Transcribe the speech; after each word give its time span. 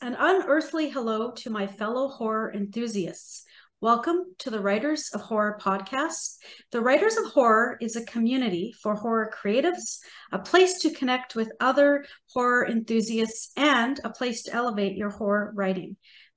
an 0.00 0.16
unearthly 0.18 0.90
hello 0.90 1.32
to 1.32 1.50
my 1.50 1.66
fellow 1.66 2.08
horror 2.08 2.52
enthusiasts. 2.54 3.44
Welcome 3.80 4.34
to 4.38 4.50
the 4.50 4.60
Writers 4.60 5.10
of 5.12 5.22
Horror 5.22 5.58
podcast. 5.60 6.36
The 6.70 6.80
Writers 6.80 7.16
of 7.16 7.32
Horror 7.32 7.76
is 7.80 7.96
a 7.96 8.04
community 8.04 8.72
for 8.80 8.94
horror 8.94 9.32
creatives, 9.34 9.98
a 10.30 10.38
place 10.38 10.78
to 10.80 10.90
connect 10.90 11.34
with 11.34 11.50
other 11.58 12.04
horror 12.32 12.66
enthusiasts, 12.66 13.50
and 13.56 14.00
a 14.04 14.10
place 14.10 14.44
to 14.44 14.52
elevate 14.52 14.96
your 14.96 15.10
horror 15.10 15.52
writing. 15.56 15.96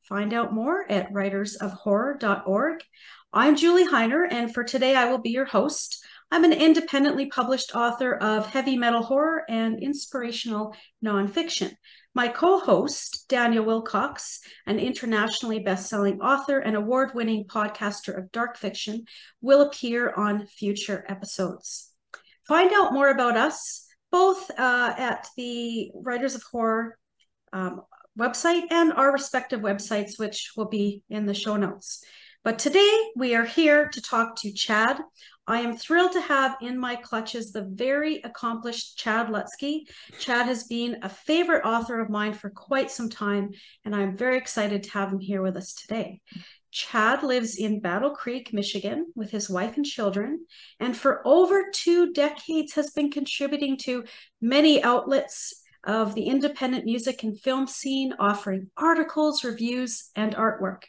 Find 0.10 0.34
out 0.34 0.54
more 0.54 0.92
at 0.92 1.14
writersofhorror.org. 1.14 2.84
I'm 3.32 3.56
Julie 3.56 3.88
Hiner, 3.88 4.28
and 4.30 4.52
for 4.52 4.64
today 4.64 4.96
I 4.96 5.06
will 5.06 5.20
be 5.20 5.30
your 5.30 5.46
host. 5.46 6.04
I'm 6.32 6.46
an 6.46 6.54
independently 6.54 7.28
published 7.28 7.76
author 7.76 8.16
of 8.16 8.48
heavy 8.48 8.78
metal 8.78 9.04
horror 9.04 9.44
and 9.50 9.84
inspirational 9.84 10.74
nonfiction. 11.04 11.76
My 12.14 12.28
co 12.28 12.60
host, 12.60 13.26
Daniel 13.30 13.64
Willcocks, 13.64 14.40
an 14.66 14.80
internationally 14.80 15.60
best 15.60 15.88
selling 15.90 16.20
author 16.20 16.60
and 16.60 16.76
award 16.76 17.12
winning 17.14 17.46
podcaster 17.46 18.18
of 18.18 18.32
dark 18.32 18.58
fiction, 18.58 19.06
will 19.40 19.62
appear 19.62 20.12
on 20.12 20.46
future 20.48 21.06
episodes. 21.08 21.94
Find 22.48 22.72
out 22.74 22.94
more 22.94 23.10
about 23.10 23.38
us 23.38 23.88
both 24.12 24.52
uh, 24.52 24.94
at 24.98 25.28
the 25.38 25.92
Writers 25.96 26.36
of 26.36 26.44
Horror 26.52 26.98
um, 27.54 27.82
website 28.20 28.64
and 28.72 28.92
our 28.92 29.14
respective 29.14 29.62
websites, 29.62 30.20
which 30.20 30.52
will 30.58 30.68
be 30.68 31.04
in 31.10 31.26
the 31.26 31.34
show 31.34 31.56
notes. 31.56 32.04
But 32.44 32.58
today 32.58 32.98
we 33.16 33.36
are 33.36 33.46
here 33.46 33.88
to 33.90 34.02
talk 34.02 34.36
to 34.38 34.52
Chad. 34.52 35.00
I 35.46 35.60
am 35.60 35.78
thrilled 35.78 36.14
to 36.14 36.22
have 36.22 36.58
in 36.60 36.76
my 36.76 36.96
clutches 36.96 37.52
the 37.52 37.70
very 37.72 38.20
accomplished 38.24 38.98
Chad 38.98 39.28
Lutzke. 39.28 39.82
Chad 40.18 40.48
has 40.48 40.64
been 40.64 40.98
a 41.04 41.10
favorite 41.10 41.64
author 41.64 42.00
of 42.00 42.10
mine 42.10 42.34
for 42.34 42.50
quite 42.50 42.90
some 42.90 43.10
time, 43.10 43.52
and 43.86 43.96
I'm 43.96 44.18
very 44.18 44.40
excited 44.40 44.82
to 44.82 44.92
have 44.92 45.12
him 45.12 45.20
here 45.20 45.44
with 45.44 45.56
us 45.56 45.76
today. 45.76 46.20
Chad 46.72 47.22
lives 47.22 47.58
in 47.58 47.80
Battle 47.80 48.16
Creek, 48.16 48.52
Michigan, 48.52 49.14
with 49.16 49.30
his 49.30 49.48
wife 49.48 49.78
and 49.78 49.86
children, 49.86 50.44
and 50.80 50.98
for 50.98 51.22
over 51.28 51.66
two 51.72 52.12
decades 52.12 52.74
has 52.74 52.90
been 52.90 53.12
contributing 53.12 53.78
to 53.82 54.04
many 54.42 54.82
outlets 54.82 55.62
of 55.84 56.16
the 56.16 56.24
independent 56.24 56.86
music 56.86 57.22
and 57.22 57.40
film 57.40 57.68
scene, 57.68 58.14
offering 58.18 58.72
articles, 58.78 59.44
reviews, 59.44 60.10
and 60.16 60.36
artwork. 60.36 60.84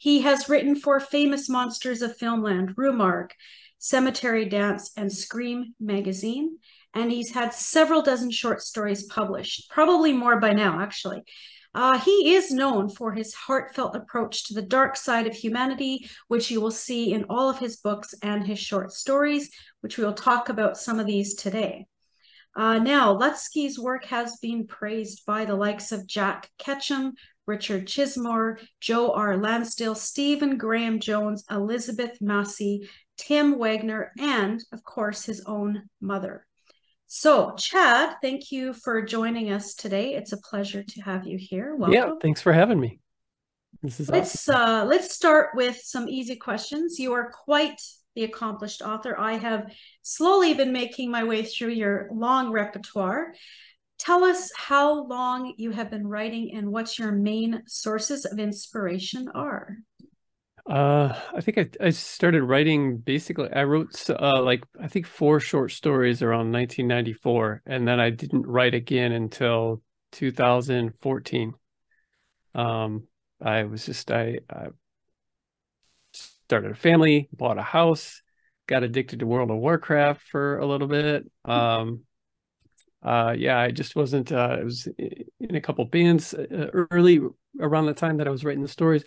He 0.00 0.22
has 0.22 0.48
written 0.48 0.76
for 0.76 0.98
famous 0.98 1.46
monsters 1.46 2.00
of 2.00 2.16
filmland, 2.16 2.74
Morgue, 2.74 3.34
Cemetery 3.76 4.46
Dance, 4.46 4.92
and 4.96 5.12
Scream 5.12 5.74
magazine. 5.78 6.56
And 6.94 7.12
he's 7.12 7.34
had 7.34 7.52
several 7.52 8.00
dozen 8.00 8.30
short 8.30 8.62
stories 8.62 9.02
published, 9.02 9.68
probably 9.68 10.14
more 10.14 10.40
by 10.40 10.54
now, 10.54 10.80
actually. 10.80 11.22
Uh, 11.74 11.98
he 11.98 12.34
is 12.34 12.50
known 12.50 12.88
for 12.88 13.12
his 13.12 13.34
heartfelt 13.34 13.94
approach 13.94 14.44
to 14.44 14.54
the 14.54 14.62
dark 14.62 14.96
side 14.96 15.26
of 15.26 15.34
humanity, 15.34 16.08
which 16.28 16.50
you 16.50 16.62
will 16.62 16.70
see 16.70 17.12
in 17.12 17.24
all 17.28 17.50
of 17.50 17.58
his 17.58 17.76
books 17.76 18.14
and 18.22 18.46
his 18.46 18.58
short 18.58 18.92
stories, 18.92 19.50
which 19.82 19.98
we 19.98 20.04
will 20.04 20.14
talk 20.14 20.48
about 20.48 20.78
some 20.78 20.98
of 20.98 21.04
these 21.04 21.34
today. 21.34 21.86
Uh, 22.56 22.78
now, 22.78 23.14
Lutzke's 23.14 23.78
work 23.78 24.06
has 24.06 24.38
been 24.38 24.66
praised 24.66 25.26
by 25.26 25.44
the 25.44 25.54
likes 25.54 25.92
of 25.92 26.06
Jack 26.06 26.50
Ketchum, 26.58 27.12
Richard 27.46 27.86
Chizmar, 27.86 28.58
Joe 28.80 29.12
R. 29.12 29.36
Lansdale, 29.36 29.94
Stephen 29.94 30.56
Graham 30.56 31.00
Jones, 31.00 31.44
Elizabeth 31.50 32.20
Massie, 32.20 32.88
Tim 33.16 33.58
Waggoner, 33.58 34.12
and 34.18 34.62
of 34.72 34.84
course, 34.84 35.24
his 35.24 35.42
own 35.46 35.82
mother. 36.00 36.46
So, 37.06 37.54
Chad, 37.56 38.16
thank 38.22 38.52
you 38.52 38.72
for 38.72 39.02
joining 39.02 39.50
us 39.50 39.74
today. 39.74 40.14
It's 40.14 40.32
a 40.32 40.38
pleasure 40.38 40.84
to 40.84 41.00
have 41.02 41.26
you 41.26 41.38
here. 41.38 41.74
Welcome. 41.74 41.94
Yeah, 41.94 42.12
thanks 42.22 42.40
for 42.40 42.52
having 42.52 42.78
me. 42.78 43.00
This 43.82 43.98
is 43.98 44.08
let's 44.08 44.48
awesome. 44.48 44.60
uh, 44.60 44.84
let's 44.84 45.14
start 45.14 45.50
with 45.54 45.80
some 45.82 46.08
easy 46.08 46.36
questions. 46.36 46.98
You 46.98 47.12
are 47.14 47.32
quite 47.32 47.80
the 48.14 48.24
accomplished 48.24 48.82
author. 48.82 49.18
I 49.18 49.34
have 49.34 49.72
slowly 50.02 50.54
been 50.54 50.72
making 50.72 51.10
my 51.10 51.24
way 51.24 51.42
through 51.42 51.70
your 51.70 52.08
long 52.12 52.50
repertoire. 52.52 53.34
Tell 54.00 54.24
us 54.24 54.50
how 54.56 55.04
long 55.04 55.52
you 55.58 55.72
have 55.72 55.90
been 55.90 56.06
writing 56.06 56.52
and 56.54 56.72
what 56.72 56.98
your 56.98 57.12
main 57.12 57.62
sources 57.66 58.24
of 58.24 58.38
inspiration 58.38 59.28
are. 59.34 59.76
Uh, 60.66 61.14
I 61.34 61.42
think 61.42 61.58
I, 61.58 61.68
I 61.84 61.90
started 61.90 62.42
writing 62.42 62.96
basically, 62.96 63.52
I 63.52 63.64
wrote 63.64 64.08
uh, 64.08 64.40
like, 64.42 64.64
I 64.80 64.88
think 64.88 65.06
four 65.06 65.38
short 65.38 65.72
stories 65.72 66.22
around 66.22 66.50
1994, 66.50 67.62
and 67.66 67.86
then 67.86 68.00
I 68.00 68.08
didn't 68.08 68.46
write 68.46 68.72
again 68.72 69.12
until 69.12 69.82
2014. 70.12 71.52
Um, 72.54 73.06
I 73.42 73.64
was 73.64 73.84
just, 73.84 74.10
I, 74.10 74.38
I 74.48 74.68
started 76.14 76.70
a 76.70 76.74
family, 76.74 77.28
bought 77.34 77.58
a 77.58 77.62
house, 77.62 78.22
got 78.66 78.82
addicted 78.82 79.18
to 79.18 79.26
World 79.26 79.50
of 79.50 79.58
Warcraft 79.58 80.22
for 80.22 80.56
a 80.58 80.66
little 80.66 80.88
bit. 80.88 81.30
Um, 81.44 82.04
uh, 83.02 83.34
yeah, 83.36 83.58
I 83.58 83.70
just 83.70 83.96
wasn't. 83.96 84.30
Uh, 84.32 84.58
I 84.60 84.64
was 84.64 84.86
in 84.98 85.54
a 85.54 85.60
couple 85.60 85.84
bands 85.86 86.34
uh, 86.34 86.68
early 86.90 87.20
around 87.58 87.86
the 87.86 87.94
time 87.94 88.18
that 88.18 88.28
I 88.28 88.30
was 88.30 88.44
writing 88.44 88.62
the 88.62 88.68
stories, 88.68 89.04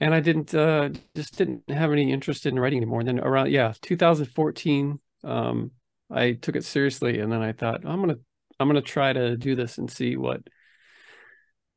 and 0.00 0.14
I 0.14 0.20
didn't 0.20 0.54
uh, 0.54 0.90
just 1.14 1.38
didn't 1.38 1.68
have 1.70 1.92
any 1.92 2.12
interest 2.12 2.46
in 2.46 2.58
writing 2.58 2.78
anymore. 2.78 3.00
And 3.00 3.08
then 3.08 3.20
around 3.20 3.50
yeah, 3.50 3.72
2014, 3.80 5.00
um, 5.24 5.70
I 6.10 6.32
took 6.32 6.56
it 6.56 6.64
seriously, 6.64 7.20
and 7.20 7.32
then 7.32 7.40
I 7.42 7.52
thought 7.52 7.86
I'm 7.86 8.00
gonna 8.00 8.18
I'm 8.60 8.68
gonna 8.68 8.82
try 8.82 9.12
to 9.12 9.36
do 9.36 9.54
this 9.54 9.78
and 9.78 9.90
see 9.90 10.16
what 10.16 10.42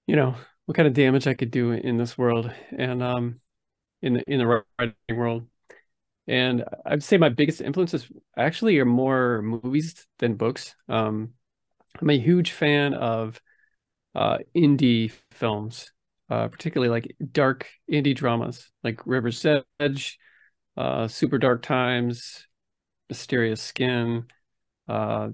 you 0.08 0.16
know 0.16 0.36
what 0.66 0.76
kind 0.76 0.88
of 0.88 0.94
damage 0.94 1.26
I 1.26 1.34
could 1.36 1.52
do 1.52 1.72
in 1.72 1.98
this 1.98 2.18
world 2.18 2.52
and 2.78 3.02
um 3.02 3.40
in 4.02 4.16
the 4.16 4.24
in 4.32 4.40
the 4.40 4.64
writing 4.78 4.96
world. 5.10 5.48
And 6.30 6.64
I'd 6.86 7.02
say 7.02 7.18
my 7.18 7.30
biggest 7.30 7.60
influences 7.60 8.08
actually 8.38 8.78
are 8.78 8.86
more 8.86 9.42
movies 9.42 10.06
than 10.20 10.36
books. 10.36 10.76
Um, 10.88 11.32
I'm 12.00 12.10
a 12.12 12.20
huge 12.20 12.52
fan 12.52 12.94
of 12.94 13.42
uh, 14.14 14.38
indie 14.56 15.12
films, 15.32 15.92
uh, 16.30 16.48
particularly 16.48 16.92
like 16.92 17.16
dark 17.32 17.68
indie 17.92 18.16
dramas 18.16 18.70
like 18.84 19.02
River's 19.08 19.44
Edge, 19.80 20.20
uh, 20.78 21.08
Super 21.08 21.40
Dark 21.40 21.64
Times, 21.64 22.46
Mysterious 23.10 23.64
Skin. 23.64 24.26
Uh, 24.88 25.30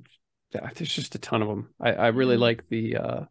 there's 0.52 0.94
just 0.94 1.16
a 1.16 1.20
ton 1.20 1.42
of 1.42 1.50
them. 1.50 1.74
I, 1.78 1.92
I 1.92 2.08
really 2.08 2.36
mm-hmm. 2.36 2.44
like 2.44 2.70
the 2.70 2.96
uh, 2.96 3.26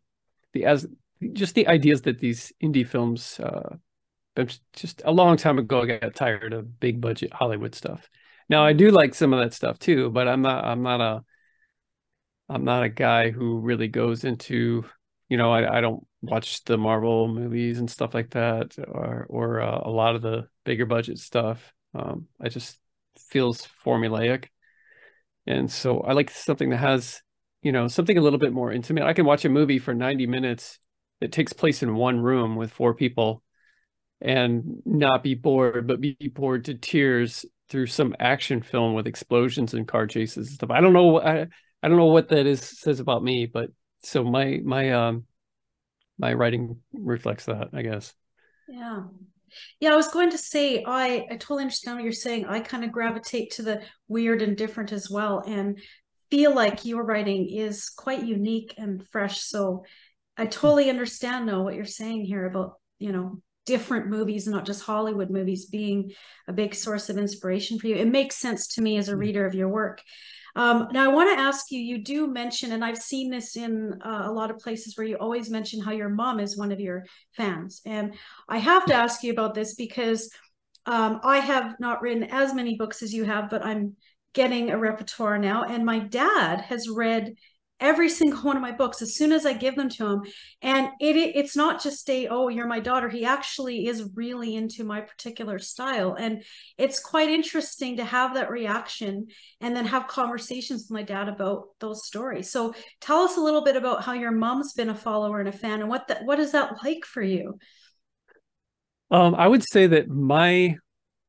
the 0.53 0.67
as 0.67 0.87
just 1.33 1.55
the 1.55 1.67
ideas 1.69 2.03
that 2.03 2.19
these 2.19 2.53
indie 2.63 2.87
films 2.87 3.41
uh, 3.41 3.77
just 4.72 5.03
a 5.05 5.12
long 5.12 5.37
time 5.37 5.59
ago 5.59 5.83
I 5.83 5.99
got 5.99 6.15
tired 6.15 6.53
of 6.53 6.81
big 6.81 7.00
budget 7.00 7.33
Hollywood 7.33 7.75
stuff. 7.75 8.09
Now 8.49 8.65
I 8.65 8.72
do 8.72 8.91
like 8.91 9.15
some 9.15 9.33
of 9.33 9.41
that 9.41 9.55
stuff 9.55 9.78
too, 9.78 10.11
but 10.11 10.28
I'm 10.28 10.43
not 10.43 10.65
I'm 10.65 10.83
not 10.83 11.00
a 11.00 11.25
I'm 12.49 12.65
not 12.65 12.83
a 12.83 12.89
guy 12.89 13.31
who 13.31 13.59
really 13.61 13.89
goes 13.89 14.25
into 14.25 14.84
you 15.28 15.37
know 15.37 15.53
I, 15.53 15.78
I 15.78 15.81
don't 15.81 16.06
watch 16.22 16.65
the 16.65 16.77
Marvel 16.77 17.28
movies 17.28 17.78
and 17.78 17.91
stuff 17.91 18.15
like 18.15 18.31
that 18.31 18.77
or 18.78 19.27
or 19.28 19.61
uh, 19.61 19.81
a 19.84 19.91
lot 19.91 20.17
of 20.17 20.22
the 20.22 20.49
bigger 20.65 20.87
budget 20.87 21.19
stuff. 21.19 21.72
Um, 21.95 22.27
I 22.41 22.49
just 22.49 22.78
feels 23.31 23.66
formulaic, 23.84 24.47
and 25.47 25.71
so 25.71 26.01
I 26.01 26.12
like 26.12 26.31
something 26.31 26.71
that 26.71 26.78
has 26.78 27.22
you 27.62 27.72
know 27.72 27.89
something 27.89 28.19
a 28.19 28.21
little 28.21 28.39
bit 28.39 28.53
more 28.53 28.72
intimate. 28.72 29.05
I 29.05 29.12
can 29.12 29.27
watch 29.27 29.45
a 29.45 29.49
movie 29.49 29.78
for 29.78 29.95
90 29.95 30.27
minutes 30.27 30.78
that 31.21 31.33
takes 31.33 31.53
place 31.53 31.83
in 31.83 31.95
one 31.95 32.21
room 32.21 32.56
with 32.56 32.72
four 32.72 32.95
people 32.95 33.44
and 34.25 34.83
not 34.87 35.23
be 35.23 35.35
bored, 35.35 35.87
but 35.87 36.01
be 36.01 36.17
bored 36.35 36.65
to 36.65 36.75
tears 36.75 37.45
through 37.69 37.87
some 37.87 38.17
action 38.19 38.62
film 38.62 38.95
with 38.95 39.07
explosions 39.07 39.75
and 39.75 39.87
car 39.87 40.07
chases 40.07 40.49
and 40.49 40.55
stuff. 40.57 40.71
I 40.71 40.81
don't 40.81 40.95
know. 40.95 41.21
I 41.21 41.47
I 41.83 41.89
don't 41.89 41.99
know 41.99 42.07
what 42.07 42.31
that 42.31 42.47
is 42.47 42.63
says 42.63 43.01
about 43.01 43.23
me, 43.23 43.47
but 43.47 43.71
so 44.03 44.25
my 44.25 44.61
my 44.65 44.91
um 44.93 45.25
my 46.19 46.33
writing 46.33 46.81
reflects 46.93 47.45
that, 47.45 47.69
I 47.75 47.83
guess. 47.83 48.15
Yeah. 48.66 49.03
Yeah, 49.78 49.93
I 49.93 49.97
was 49.97 50.09
going 50.09 50.31
to 50.31 50.39
say 50.39 50.83
I 50.87 51.27
I 51.31 51.37
totally 51.37 51.63
understand 51.63 51.98
what 51.98 52.04
you're 52.04 52.13
saying. 52.13 52.47
I 52.47 52.60
kind 52.60 52.83
of 52.83 52.93
gravitate 52.93 53.53
to 53.53 53.63
the 53.63 53.83
weird 54.09 54.41
and 54.41 54.57
different 54.57 54.91
as 54.91 55.10
well 55.10 55.43
and 55.47 55.78
feel 56.31 56.54
like 56.54 56.87
your 56.87 57.04
writing 57.04 57.51
is 57.51 57.91
quite 57.91 58.25
unique 58.25 58.75
and 58.78 59.07
fresh. 59.13 59.41
So 59.43 59.84
I 60.37 60.47
totally 60.47 60.89
understand 60.89 61.47
now 61.47 61.63
what 61.63 61.75
you're 61.75 61.84
saying 61.84 62.25
here 62.25 62.47
about, 62.47 62.72
you 62.98 63.13
know, 63.13 63.43
different 63.66 64.09
movies, 64.09 64.47
not 64.47 64.66
just 64.66 64.83
Hollywood 64.83 65.31
movies, 65.31 65.66
being 65.66 66.13
a 66.49 66.53
big 66.53 66.75
source 66.75 67.09
of 67.09 67.19
inspiration 67.19 67.78
for 67.78 67.87
you. 67.87 67.97
It 67.97 68.09
makes 68.09 68.37
sense 68.37 68.69
to 68.75 68.83
me 68.83 68.97
as 68.99 69.09
a 69.09 69.15
mm. 69.15 69.19
reader 69.19 69.47
of 69.47 69.55
your 69.55 69.69
work. 69.69 70.03
Um, 70.57 70.89
now, 70.93 71.05
I 71.05 71.13
want 71.13 71.37
to 71.37 71.43
ask 71.43 71.72
you 71.72 71.81
you 71.81 71.99
do 71.99 72.28
mention, 72.28 72.72
and 72.72 72.84
I've 72.84 72.99
seen 72.99 73.31
this 73.31 73.57
in 73.57 74.01
uh, 74.05 74.22
a 74.27 74.31
lot 74.31 74.51
of 74.51 74.59
places 74.59 74.97
where 74.97 75.07
you 75.07 75.16
always 75.16 75.51
mention 75.51 75.81
how 75.81 75.91
your 75.91 76.09
mom 76.09 76.39
is 76.39 76.57
one 76.57 76.71
of 76.71 76.78
your 76.78 77.05
fans. 77.33 77.81
And 77.84 78.15
I 78.49 78.59
have 78.59 78.87
to 78.87 78.95
ask 78.95 79.25
you 79.25 79.33
about 79.33 79.55
this 79.55 79.75
because 79.75 80.31
um, 80.87 81.21
I 81.25 81.39
have 81.39 81.75
not 81.81 82.03
written 82.03 82.25
as 82.25 82.55
many 82.55 82.77
books 82.77 83.03
as 83.03 83.13
you 83.13 83.25
have, 83.25 83.51
but 83.51 83.65
I'm 83.65 83.97
getting 84.33 84.71
a 84.71 84.78
repertoire 84.78 85.39
now. 85.39 85.65
And 85.65 85.84
my 85.84 85.99
dad 85.99 86.60
has 86.60 86.89
read 86.89 87.34
every 87.80 88.09
single 88.09 88.41
one 88.41 88.56
of 88.56 88.62
my 88.62 88.72
books 88.72 89.03
as 89.03 89.16
soon 89.16 89.32
as 89.32 89.44
I 89.44 89.53
give 89.53 89.76
them 89.76 89.88
to 89.91 90.06
him. 90.06 90.22
And 90.62 90.88
it, 91.00 91.16
it, 91.16 91.36
it's 91.36 91.56
not 91.56 91.82
just 91.82 92.09
a 92.09 92.28
oh 92.28 92.48
you're 92.48 92.66
my 92.66 92.80
daughter. 92.80 93.09
He 93.09 93.24
actually 93.24 93.86
is 93.86 94.10
really 94.15 94.54
into 94.54 94.84
my 94.84 95.00
particular 95.00 95.59
style, 95.59 96.15
and 96.15 96.42
it's 96.78 97.00
quite 97.00 97.28
interesting 97.28 97.97
to 97.97 98.04
have 98.04 98.34
that 98.34 98.50
reaction 98.50 99.26
and 99.60 99.74
then 99.76 99.86
have 99.86 100.09
conversations 100.09 100.82
with 100.82 100.91
my 100.91 101.03
dad 101.03 101.28
about 101.28 101.68
those 101.80 102.06
stories. 102.06 102.50
So 102.50 102.74
tell 103.00 103.18
us 103.18 103.36
a 103.36 103.41
little 103.41 103.65
bit 103.65 103.76
about 103.76 104.04
how 104.04 104.12
your 104.12 104.32
mom's 104.32 104.72
been 104.72 104.91
a 104.91 104.94
follower 104.94 105.41
and 105.41 105.48
a 105.48 105.53
fan, 105.53 105.80
and 105.80 105.88
what 105.88 106.09
that 106.09 106.24
what 106.24 106.38
is 106.38 106.53
that 106.53 106.82
like 106.84 107.04
for 107.04 107.22
you? 107.22 107.59
Um, 109.10 109.34
I 109.34 109.47
would 109.47 109.62
say 109.62 109.86
that 109.88 110.09
my 110.09 110.76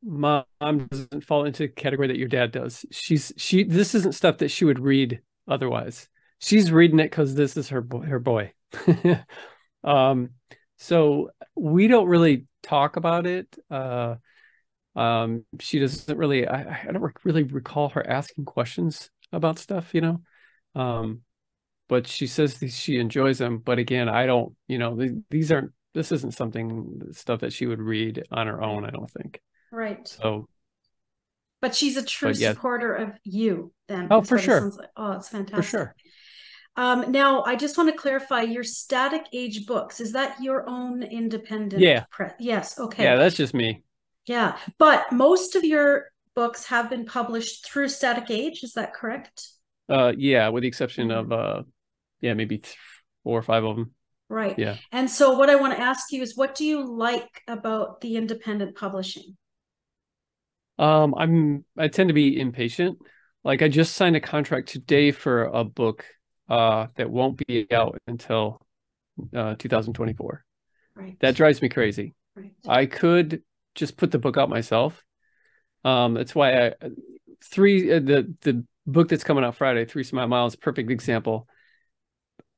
mom 0.03 0.45
doesn't 0.61 1.25
fall 1.25 1.45
into 1.45 1.63
the 1.63 1.67
category 1.69 2.07
that 2.07 2.17
your 2.17 2.27
dad 2.27 2.51
does. 2.51 2.85
She's 2.91 3.33
she 3.37 3.63
this 3.63 3.95
isn't 3.95 4.13
stuff 4.13 4.37
that 4.37 4.51
she 4.51 4.65
would 4.65 4.79
read 4.79 5.21
otherwise. 5.47 6.07
She's 6.45 6.71
reading 6.71 6.99
it 6.99 7.09
because 7.09 7.33
this 7.33 7.57
is 7.57 7.69
her 7.69 7.81
boy, 7.81 8.01
her 8.01 8.19
boy. 8.19 8.53
um, 9.83 10.29
so 10.77 11.31
we 11.55 11.87
don't 11.87 12.07
really 12.07 12.45
talk 12.61 12.97
about 12.97 13.25
it. 13.25 13.57
Uh, 13.71 14.17
um, 14.95 15.43
she 15.59 15.79
doesn't 15.79 16.15
really. 16.15 16.47
I, 16.47 16.83
I 16.87 16.91
don't 16.91 17.11
really 17.23 17.41
recall 17.41 17.89
her 17.89 18.07
asking 18.07 18.45
questions 18.45 19.09
about 19.31 19.57
stuff, 19.57 19.95
you 19.95 20.01
know. 20.01 20.21
Um, 20.75 21.21
but 21.89 22.05
she 22.05 22.27
says 22.27 22.63
she 22.69 22.99
enjoys 22.99 23.39
them. 23.39 23.57
But 23.57 23.79
again, 23.79 24.07
I 24.07 24.27
don't. 24.27 24.55
You 24.67 24.77
know, 24.77 24.99
these 25.31 25.51
aren't. 25.51 25.71
This 25.95 26.11
isn't 26.11 26.35
something 26.35 27.01
stuff 27.13 27.39
that 27.39 27.53
she 27.53 27.65
would 27.65 27.81
read 27.81 28.23
on 28.31 28.45
her 28.45 28.61
own. 28.61 28.85
I 28.85 28.91
don't 28.91 29.09
think. 29.09 29.41
Right. 29.71 30.07
So 30.07 30.47
but 31.65 31.73
she's 31.73 31.97
a 31.97 32.03
true 32.03 32.31
yeah. 32.35 32.53
supporter 32.53 32.93
of 32.93 33.13
you 33.23 33.73
then. 33.87 34.09
Oh, 34.11 34.21
for 34.21 34.37
sure. 34.37 34.69
Like. 34.69 34.89
Oh, 34.95 35.13
it's 35.13 35.29
fantastic. 35.29 35.55
For 35.55 35.63
sure. 35.63 35.95
Um, 36.77 37.11
now, 37.11 37.43
I 37.43 37.55
just 37.55 37.77
want 37.77 37.89
to 37.89 37.95
clarify 37.95 38.41
your 38.41 38.63
static 38.63 39.27
age 39.31 39.65
books. 39.65 40.01
Is 40.01 40.11
that 40.11 40.41
your 40.41 40.67
own 40.69 41.03
independent? 41.03 41.81
Yeah. 41.81 42.03
Press? 42.09 42.33
Yes. 42.39 42.79
Okay. 42.79 43.03
Yeah, 43.03 43.15
that's 43.15 43.35
just 43.35 43.53
me. 43.53 43.83
Yeah, 44.25 44.57
but 44.77 45.11
most 45.11 45.55
of 45.55 45.63
your 45.63 46.09
books 46.35 46.65
have 46.65 46.89
been 46.89 47.05
published 47.05 47.65
through 47.65 47.89
Static 47.89 48.29
Age. 48.29 48.63
Is 48.63 48.73
that 48.73 48.93
correct? 48.93 49.47
Uh, 49.87 50.13
yeah, 50.17 50.49
with 50.49 50.63
the 50.63 50.67
exception 50.67 51.09
mm-hmm. 51.09 51.31
of 51.31 51.39
uh, 51.39 51.63
yeah, 52.21 52.33
maybe 52.33 52.61
four 53.23 53.37
or 53.37 53.43
five 53.43 53.63
of 53.63 53.75
them. 53.75 53.91
Right. 54.27 54.57
Yeah. 54.57 54.77
And 54.91 55.09
so, 55.09 55.37
what 55.37 55.49
I 55.49 55.55
want 55.55 55.75
to 55.75 55.81
ask 55.81 56.11
you 56.11 56.23
is, 56.23 56.35
what 56.35 56.55
do 56.55 56.65
you 56.65 56.83
like 56.83 57.43
about 57.47 58.01
the 58.01 58.15
independent 58.15 58.75
publishing? 58.75 59.37
Um, 60.79 61.13
I'm 61.15 61.63
I 61.77 61.87
tend 61.87 62.09
to 62.09 62.13
be 62.13 62.39
impatient. 62.39 62.97
Like 63.43 63.61
I 63.61 63.67
just 63.67 63.95
signed 63.95 64.15
a 64.15 64.21
contract 64.21 64.69
today 64.69 65.11
for 65.11 65.43
a 65.45 65.63
book 65.63 66.05
uh 66.49 66.87
that 66.95 67.09
won't 67.09 67.37
be 67.47 67.67
out 67.71 67.99
until 68.07 68.61
uh 69.35 69.55
2024. 69.57 70.43
Right. 70.95 71.17
That 71.19 71.35
drives 71.35 71.61
me 71.61 71.69
crazy. 71.69 72.13
Right. 72.35 72.53
I 72.67 72.85
could 72.85 73.43
just 73.73 73.97
put 73.97 74.11
the 74.11 74.19
book 74.19 74.37
out 74.37 74.49
myself. 74.49 75.01
Um 75.83 76.13
that's 76.13 76.35
why 76.35 76.67
I 76.67 76.73
three 77.43 77.91
uh, 77.91 77.99
the 77.99 78.33
the 78.41 78.65
book 78.85 79.09
that's 79.09 79.23
coming 79.23 79.43
out 79.43 79.55
Friday, 79.55 79.85
Three 79.85 80.03
Smile 80.03 80.27
Mile 80.27 80.47
is 80.47 80.53
a 80.53 80.57
perfect 80.57 80.91
example. 80.91 81.47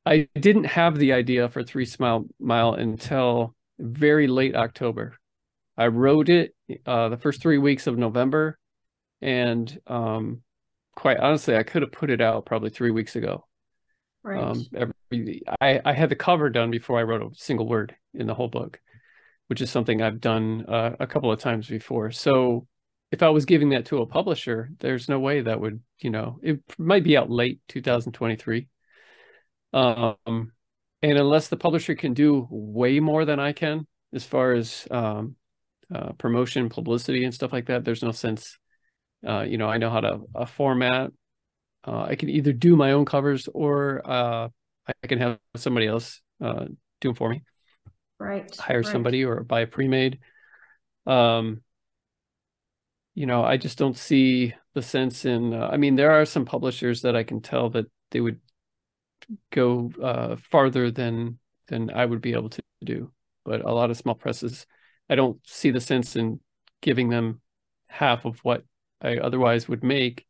I 0.04 0.28
didn't 0.38 0.64
have 0.64 0.96
the 0.96 1.12
idea 1.12 1.48
for 1.48 1.62
Three 1.62 1.84
Smile 1.84 2.26
Mile 2.40 2.74
until 2.74 3.54
very 3.78 4.26
late 4.26 4.54
October. 4.54 5.16
I 5.76 5.88
wrote 5.88 6.28
it 6.28 6.54
uh, 6.86 7.08
the 7.08 7.16
first 7.16 7.40
three 7.40 7.58
weeks 7.58 7.86
of 7.86 7.96
November, 7.96 8.58
and 9.20 9.78
um, 9.86 10.42
quite 10.96 11.18
honestly, 11.18 11.56
I 11.56 11.62
could 11.62 11.82
have 11.82 11.92
put 11.92 12.10
it 12.10 12.20
out 12.20 12.46
probably 12.46 12.70
three 12.70 12.90
weeks 12.90 13.16
ago. 13.16 13.44
Right. 14.28 14.42
Um, 14.42 14.66
every, 14.74 15.42
I, 15.60 15.80
I 15.84 15.92
had 15.94 16.10
the 16.10 16.16
cover 16.16 16.50
done 16.50 16.70
before 16.70 16.98
I 16.98 17.02
wrote 17.02 17.22
a 17.22 17.34
single 17.34 17.66
word 17.66 17.96
in 18.12 18.26
the 18.26 18.34
whole 18.34 18.48
book, 18.48 18.78
which 19.46 19.62
is 19.62 19.70
something 19.70 20.02
I've 20.02 20.20
done 20.20 20.66
uh, 20.68 20.96
a 21.00 21.06
couple 21.06 21.32
of 21.32 21.40
times 21.40 21.66
before. 21.66 22.10
So 22.10 22.66
if 23.10 23.22
I 23.22 23.30
was 23.30 23.46
giving 23.46 23.70
that 23.70 23.86
to 23.86 24.02
a 24.02 24.06
publisher, 24.06 24.70
there's 24.80 25.08
no 25.08 25.18
way 25.18 25.40
that 25.40 25.60
would, 25.60 25.80
you 26.00 26.10
know, 26.10 26.38
it 26.42 26.60
might 26.76 27.04
be 27.04 27.16
out 27.16 27.30
late 27.30 27.60
2023. 27.68 28.68
Um, 29.72 30.16
and 30.26 31.18
unless 31.18 31.48
the 31.48 31.56
publisher 31.56 31.94
can 31.94 32.12
do 32.12 32.46
way 32.50 33.00
more 33.00 33.24
than 33.24 33.40
I 33.40 33.52
can, 33.52 33.86
as 34.12 34.24
far 34.24 34.52
as 34.52 34.86
um, 34.90 35.36
uh, 35.94 36.12
promotion, 36.12 36.68
publicity, 36.68 37.24
and 37.24 37.32
stuff 37.32 37.52
like 37.52 37.66
that. 37.66 37.84
There's 37.84 38.02
no 38.02 38.12
sense. 38.12 38.58
Uh, 39.26 39.40
you 39.40 39.56
know, 39.56 39.68
I 39.68 39.78
know 39.78 39.90
how 39.90 40.00
to 40.00 40.20
a 40.34 40.46
format. 40.46 41.12
Uh, 41.86 42.02
I 42.02 42.16
can 42.16 42.28
either 42.28 42.52
do 42.52 42.76
my 42.76 42.92
own 42.92 43.04
covers 43.04 43.48
or 43.52 44.02
uh, 44.04 44.48
I 44.86 45.06
can 45.06 45.18
have 45.18 45.38
somebody 45.56 45.86
else 45.86 46.20
uh, 46.42 46.66
do 47.00 47.08
them 47.08 47.14
for 47.14 47.28
me. 47.28 47.42
Right. 48.18 48.54
Hire 48.56 48.78
right. 48.78 48.86
somebody 48.86 49.24
or 49.24 49.42
buy 49.44 49.60
a 49.60 49.66
pre-made. 49.66 50.18
Um, 51.06 51.62
you 53.14 53.26
know, 53.26 53.42
I 53.44 53.56
just 53.56 53.78
don't 53.78 53.96
see 53.96 54.54
the 54.74 54.82
sense 54.82 55.24
in. 55.24 55.54
Uh, 55.54 55.68
I 55.72 55.76
mean, 55.76 55.96
there 55.96 56.12
are 56.12 56.24
some 56.24 56.44
publishers 56.44 57.02
that 57.02 57.16
I 57.16 57.22
can 57.22 57.40
tell 57.40 57.70
that 57.70 57.86
they 58.10 58.20
would 58.20 58.40
go 59.50 59.90
uh, 60.02 60.36
farther 60.36 60.90
than 60.90 61.38
than 61.68 61.90
I 61.90 62.04
would 62.04 62.20
be 62.20 62.32
able 62.32 62.48
to 62.50 62.62
do, 62.84 63.12
but 63.44 63.64
a 63.64 63.72
lot 63.72 63.90
of 63.90 63.96
small 63.96 64.14
presses 64.14 64.66
I 65.08 65.14
don't 65.14 65.38
see 65.46 65.70
the 65.70 65.80
sense 65.80 66.16
in 66.16 66.40
giving 66.82 67.08
them 67.08 67.40
half 67.88 68.24
of 68.24 68.38
what 68.40 68.64
I 69.00 69.18
otherwise 69.18 69.68
would 69.68 69.82
make 69.82 70.26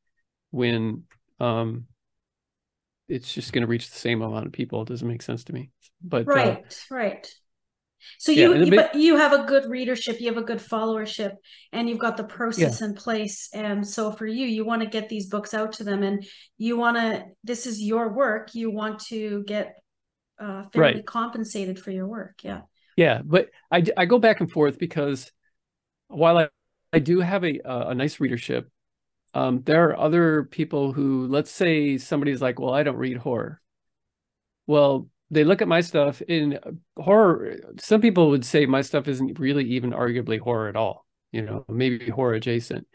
when 0.50 1.04
um, 1.40 1.86
it's 3.08 3.32
just 3.32 3.52
going 3.52 3.62
to 3.62 3.68
reach 3.68 3.90
the 3.90 3.98
same 3.98 4.22
amount 4.22 4.46
of 4.46 4.52
people. 4.52 4.82
It 4.82 4.88
doesn't 4.88 5.08
make 5.08 5.22
sense 5.22 5.44
to 5.44 5.52
me. 5.52 5.70
But 6.02 6.28
uh, 6.28 6.32
right, 6.32 6.58
uh, 6.58 6.94
right. 6.94 7.34
So 8.18 8.32
you, 8.32 8.54
yeah, 8.54 8.64
you 8.64 8.76
but 8.76 8.94
you 8.94 9.16
have 9.16 9.32
a 9.32 9.44
good 9.44 9.68
readership, 9.68 10.20
you 10.20 10.28
have 10.28 10.36
a 10.36 10.42
good 10.42 10.58
followership, 10.58 11.32
and 11.72 11.88
you've 11.88 11.98
got 11.98 12.16
the 12.16 12.24
process 12.24 12.80
yeah. 12.80 12.88
in 12.88 12.94
place. 12.94 13.48
And 13.52 13.86
so 13.86 14.12
for 14.12 14.26
you, 14.26 14.46
you 14.46 14.64
want 14.64 14.82
to 14.82 14.88
get 14.88 15.08
these 15.08 15.26
books 15.26 15.52
out 15.54 15.72
to 15.74 15.84
them, 15.84 16.02
and 16.02 16.24
you 16.58 16.76
want 16.76 16.96
to. 16.96 17.24
This 17.42 17.66
is 17.66 17.82
your 17.82 18.12
work. 18.12 18.54
You 18.54 18.70
want 18.70 19.00
to 19.06 19.42
get 19.44 19.76
uh, 20.38 20.64
fairly 20.72 20.94
right. 20.96 21.06
compensated 21.06 21.78
for 21.78 21.90
your 21.90 22.06
work. 22.06 22.40
Yeah. 22.42 22.60
Yeah, 22.96 23.22
but 23.24 23.50
I, 23.70 23.84
I 23.96 24.06
go 24.06 24.18
back 24.18 24.40
and 24.40 24.50
forth 24.50 24.76
because 24.76 25.30
while 26.08 26.36
I, 26.36 26.48
I 26.92 26.98
do 26.98 27.20
have 27.20 27.44
a 27.44 27.60
a 27.64 27.94
nice 27.94 28.18
readership, 28.18 28.68
um, 29.34 29.62
there 29.62 29.90
are 29.90 29.98
other 29.98 30.44
people 30.44 30.92
who, 30.92 31.26
let's 31.26 31.50
say 31.50 31.98
somebody's 31.98 32.42
like, 32.42 32.58
well, 32.58 32.74
I 32.74 32.82
don't 32.82 32.96
read 32.96 33.18
horror. 33.18 33.60
Well, 34.66 35.08
they 35.30 35.44
look 35.44 35.62
at 35.62 35.68
my 35.68 35.80
stuff 35.80 36.22
in 36.22 36.58
horror. 36.96 37.56
Some 37.78 38.00
people 38.00 38.30
would 38.30 38.44
say 38.44 38.66
my 38.66 38.82
stuff 38.82 39.08
isn't 39.08 39.38
really 39.38 39.64
even 39.64 39.90
arguably 39.92 40.38
horror 40.38 40.68
at 40.68 40.76
all. 40.76 41.06
You 41.32 41.42
know, 41.42 41.64
maybe 41.68 42.08
horror 42.08 42.34
adjacent. 42.34 42.86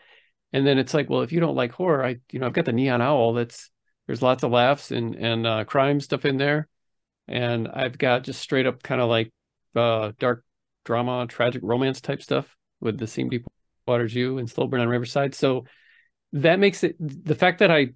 And 0.52 0.66
then 0.66 0.78
it's 0.78 0.94
like, 0.94 1.10
well, 1.10 1.22
if 1.22 1.32
you 1.32 1.40
don't 1.40 1.56
like 1.56 1.72
horror, 1.72 2.04
I, 2.04 2.18
you 2.32 2.40
know, 2.40 2.48
I've 2.48 2.54
got 2.54 2.66
the 2.66 2.74
Neon 2.74 3.02
Owl. 3.02 3.34
That's 3.34 3.70
there's 4.08 4.22
lots 4.22 4.44
of 4.44 4.52
laughs 4.52 4.92
and 4.92 5.16
and 5.16 5.48
uh, 5.48 5.64
crime 5.66 6.00
stuff 6.00 6.26
in 6.26 6.38
there, 6.38 6.68
and 7.28 7.68
I've 7.68 7.98
got 7.98 8.24
just 8.24 8.42
straight 8.42 8.66
up 8.66 8.84
kind 8.84 9.02
of 9.02 9.10
like 9.10 9.32
uh, 9.76 10.12
dark 10.20 10.44
drama, 10.86 11.26
tragic 11.28 11.62
romance 11.64 12.02
type 12.02 12.22
stuff 12.22 12.56
with 12.82 12.98
the 12.98 13.08
same 13.08 13.30
deep 13.30 13.46
water 13.88 14.06
as 14.06 14.14
you 14.14 14.38
and 14.38 14.50
slow 14.50 14.68
burn 14.68 14.82
on 14.82 14.88
riverside 14.88 15.36
so 15.36 15.66
that 16.34 16.60
makes 16.60 16.84
it 16.84 16.96
the 17.00 17.36
fact 17.36 17.60
that 17.60 17.72
i 17.72 17.88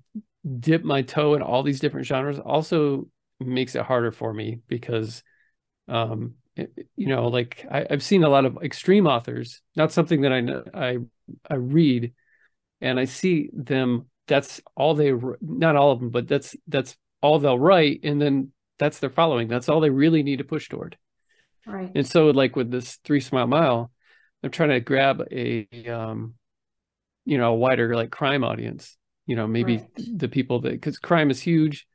dip 0.60 0.84
my 0.84 1.02
toe 1.02 1.34
in 1.34 1.42
all 1.42 1.64
these 1.64 1.80
different 1.80 2.08
genres 2.08 2.40
also 2.40 3.08
makes 3.40 3.76
it 3.76 3.84
harder 3.84 4.12
for 4.12 4.34
me 4.34 4.60
because 4.68 5.24
um 5.88 6.36
it, 6.56 6.72
you 6.96 7.08
know 7.08 7.28
like 7.28 7.66
I, 7.70 7.86
have 7.90 8.04
seen 8.04 8.24
a 8.24 8.30
lot 8.30 8.46
of 8.46 8.58
extreme 8.64 9.08
authors 9.08 9.62
not 9.76 9.92
something 9.92 10.22
that 10.22 10.32
i 10.34 10.90
i 10.90 10.98
i 11.50 11.56
read 11.56 12.14
and 12.82 13.00
i 13.00 13.06
see 13.06 13.50
them 13.54 14.08
that's 14.28 14.62
all 14.76 14.96
they 14.96 15.12
not 15.42 15.76
all 15.76 15.92
of 15.92 16.00
them 16.00 16.10
but 16.10 16.28
that's 16.28 16.56
that's 16.68 16.96
all 17.22 17.40
they'll 17.40 17.60
write 17.60 18.02
and 18.04 18.22
then 18.22 18.52
that's 18.80 19.00
their 19.00 19.10
following 19.10 19.48
that's 19.48 19.70
all 19.70 19.82
they 19.82 19.90
really 19.90 20.24
need 20.24 20.38
to 20.38 20.44
push 20.44 20.70
toward 20.70 20.98
Right. 21.68 21.92
And 21.94 22.08
so 22.08 22.28
like 22.28 22.56
with 22.56 22.72
this 22.72 22.96
three 23.04 23.20
smile 23.20 23.46
mile, 23.46 23.92
I'm 24.42 24.52
trying 24.52 24.70
to 24.70 24.80
grab 24.80 25.22
a 25.32 25.68
um, 25.90 26.36
you 27.28 27.38
know, 27.38 27.52
a 27.52 27.56
wider 27.56 27.94
like 27.94 28.10
crime 28.10 28.46
audience. 28.46 28.98
You 29.26 29.36
know, 29.36 29.46
maybe 29.46 29.78
right. 29.78 29.88
the 30.16 30.30
people 30.30 30.62
that 30.62 30.72
because 30.72 30.98
crime 30.98 31.30
is 31.30 31.42
huge, 31.42 31.86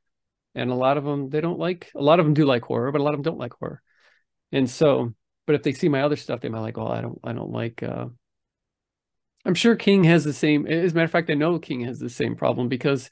and 0.54 0.70
a 0.70 0.74
lot 0.74 0.98
of 0.98 1.04
them 1.04 1.30
they 1.30 1.40
don't 1.40 1.58
like. 1.58 1.90
A 1.96 2.02
lot 2.02 2.20
of 2.20 2.26
them 2.26 2.34
do 2.34 2.44
like 2.44 2.62
horror, 2.62 2.92
but 2.92 3.00
a 3.00 3.04
lot 3.04 3.14
of 3.14 3.18
them 3.18 3.32
don't 3.32 3.38
like 3.38 3.54
horror. 3.54 3.82
And 4.52 4.68
so, 4.68 5.14
but 5.46 5.54
if 5.54 5.62
they 5.62 5.72
see 5.72 5.88
my 5.88 6.02
other 6.02 6.16
stuff, 6.16 6.40
they 6.40 6.50
might 6.50 6.60
like, 6.60 6.76
well, 6.76 6.92
I 6.92 7.00
don't, 7.00 7.18
I 7.24 7.32
don't 7.32 7.50
like. 7.50 7.82
uh 7.82 8.08
I'm 9.46 9.54
sure 9.54 9.74
King 9.74 10.04
has 10.04 10.22
the 10.22 10.34
same. 10.34 10.66
As 10.66 10.92
a 10.92 10.94
matter 10.94 11.06
of 11.06 11.10
fact, 11.10 11.30
I 11.30 11.34
know 11.34 11.58
King 11.58 11.80
has 11.80 11.98
the 11.98 12.10
same 12.10 12.36
problem 12.36 12.68
because 12.68 13.10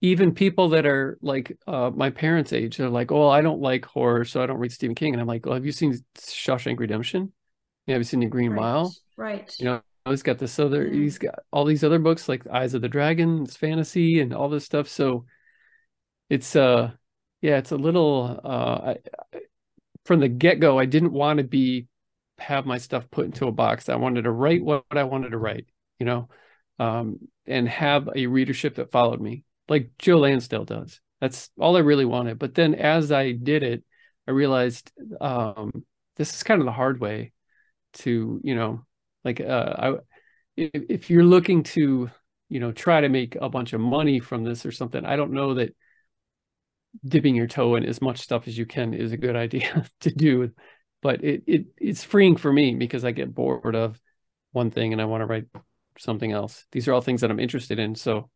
even 0.00 0.34
people 0.34 0.70
that 0.70 0.84
are 0.84 1.18
like 1.22 1.56
uh, 1.68 1.90
my 1.94 2.10
parents' 2.10 2.52
age, 2.52 2.76
they're 2.76 2.90
like, 2.90 3.12
"Oh, 3.12 3.28
I 3.28 3.40
don't 3.40 3.60
like 3.60 3.84
horror, 3.84 4.24
so 4.24 4.42
I 4.42 4.46
don't 4.46 4.58
read 4.58 4.72
Stephen 4.72 4.96
King." 4.96 5.14
And 5.14 5.20
I'm 5.20 5.28
like, 5.28 5.46
"Well, 5.46 5.54
have 5.54 5.64
you 5.64 5.72
seen 5.72 5.96
Shawshank 6.16 6.80
Redemption? 6.80 7.32
Yeah, 7.86 7.94
have 7.94 8.00
you 8.00 8.04
seen 8.04 8.20
The 8.20 8.26
Green 8.26 8.50
right. 8.50 8.60
Mile? 8.60 8.94
Right. 9.16 9.54
You 9.58 9.64
know, 9.66 9.80
he's 10.10 10.22
got 10.22 10.38
this 10.38 10.58
other. 10.58 10.86
Yeah. 10.86 11.00
He's 11.00 11.18
got 11.18 11.40
all 11.52 11.64
these 11.64 11.84
other 11.84 11.98
books 11.98 12.28
like 12.28 12.46
Eyes 12.46 12.74
of 12.74 12.82
the 12.82 12.88
Dragon, 12.88 13.42
it's 13.44 13.56
fantasy, 13.56 14.20
and 14.20 14.34
all 14.34 14.48
this 14.48 14.64
stuff. 14.64 14.88
So 14.88 15.24
it's 16.28 16.54
uh 16.56 16.92
yeah, 17.40 17.58
it's 17.58 17.72
a 17.72 17.76
little 17.76 18.40
uh 18.44 18.94
I, 18.94 18.96
from 20.04 20.20
the 20.20 20.28
get-go, 20.28 20.78
I 20.78 20.86
didn't 20.86 21.12
want 21.12 21.38
to 21.38 21.44
be 21.44 21.86
have 22.38 22.66
my 22.66 22.78
stuff 22.78 23.10
put 23.10 23.26
into 23.26 23.46
a 23.46 23.52
box. 23.52 23.88
I 23.88 23.96
wanted 23.96 24.22
to 24.22 24.30
write 24.30 24.62
what, 24.64 24.84
what 24.88 24.96
I 24.96 25.04
wanted 25.04 25.30
to 25.30 25.38
write, 25.38 25.66
you 25.98 26.06
know, 26.06 26.28
um, 26.78 27.18
and 27.46 27.68
have 27.68 28.08
a 28.14 28.26
readership 28.26 28.76
that 28.76 28.90
followed 28.90 29.20
me, 29.20 29.44
like 29.68 29.90
Joe 29.98 30.18
Lansdale 30.18 30.64
does. 30.64 31.00
That's 31.20 31.50
all 31.58 31.76
I 31.76 31.80
really 31.80 32.04
wanted. 32.04 32.38
But 32.38 32.54
then 32.54 32.74
as 32.74 33.10
I 33.10 33.32
did 33.32 33.62
it, 33.62 33.84
I 34.26 34.30
realized 34.30 34.92
um, 35.20 35.84
this 36.16 36.34
is 36.34 36.42
kind 36.42 36.60
of 36.60 36.66
the 36.66 36.72
hard 36.72 37.00
way 37.00 37.32
to, 37.94 38.40
you 38.44 38.54
know, 38.54 38.86
like 39.24 39.40
uh, 39.40 39.74
I, 39.78 39.94
if, 40.56 41.10
you're 41.10 41.24
looking 41.24 41.62
to, 41.62 42.10
you 42.48 42.60
know, 42.60 42.72
try 42.72 43.00
to 43.00 43.08
make 43.08 43.36
a 43.40 43.48
bunch 43.48 43.72
of 43.72 43.80
money 43.80 44.20
from 44.20 44.44
this 44.44 44.66
or 44.66 44.72
something, 44.72 45.04
I 45.04 45.16
don't 45.16 45.32
know 45.32 45.54
that 45.54 45.74
dipping 47.06 47.34
your 47.34 47.46
toe 47.46 47.76
in 47.76 47.84
as 47.84 48.00
much 48.00 48.20
stuff 48.20 48.48
as 48.48 48.56
you 48.56 48.66
can 48.66 48.94
is 48.94 49.12
a 49.12 49.16
good 49.16 49.36
idea 49.36 49.84
to 50.00 50.10
do. 50.10 50.50
But 51.00 51.22
it, 51.22 51.44
it 51.46 51.66
it's 51.76 52.02
freeing 52.02 52.36
for 52.36 52.52
me 52.52 52.74
because 52.74 53.04
i 53.04 53.12
get 53.12 53.32
bored 53.32 53.76
of 53.76 54.00
one 54.50 54.72
thing 54.72 54.92
and 54.92 55.00
i 55.00 55.04
want 55.04 55.20
to 55.20 55.26
write 55.26 55.44
something 55.96 56.32
else. 56.32 56.64
These 56.72 56.88
are 56.88 56.92
all 56.92 57.00
things 57.00 57.20
that 57.20 57.30
i'm 57.30 57.38
interested 57.38 57.78
in. 57.78 57.94
So 57.94 58.30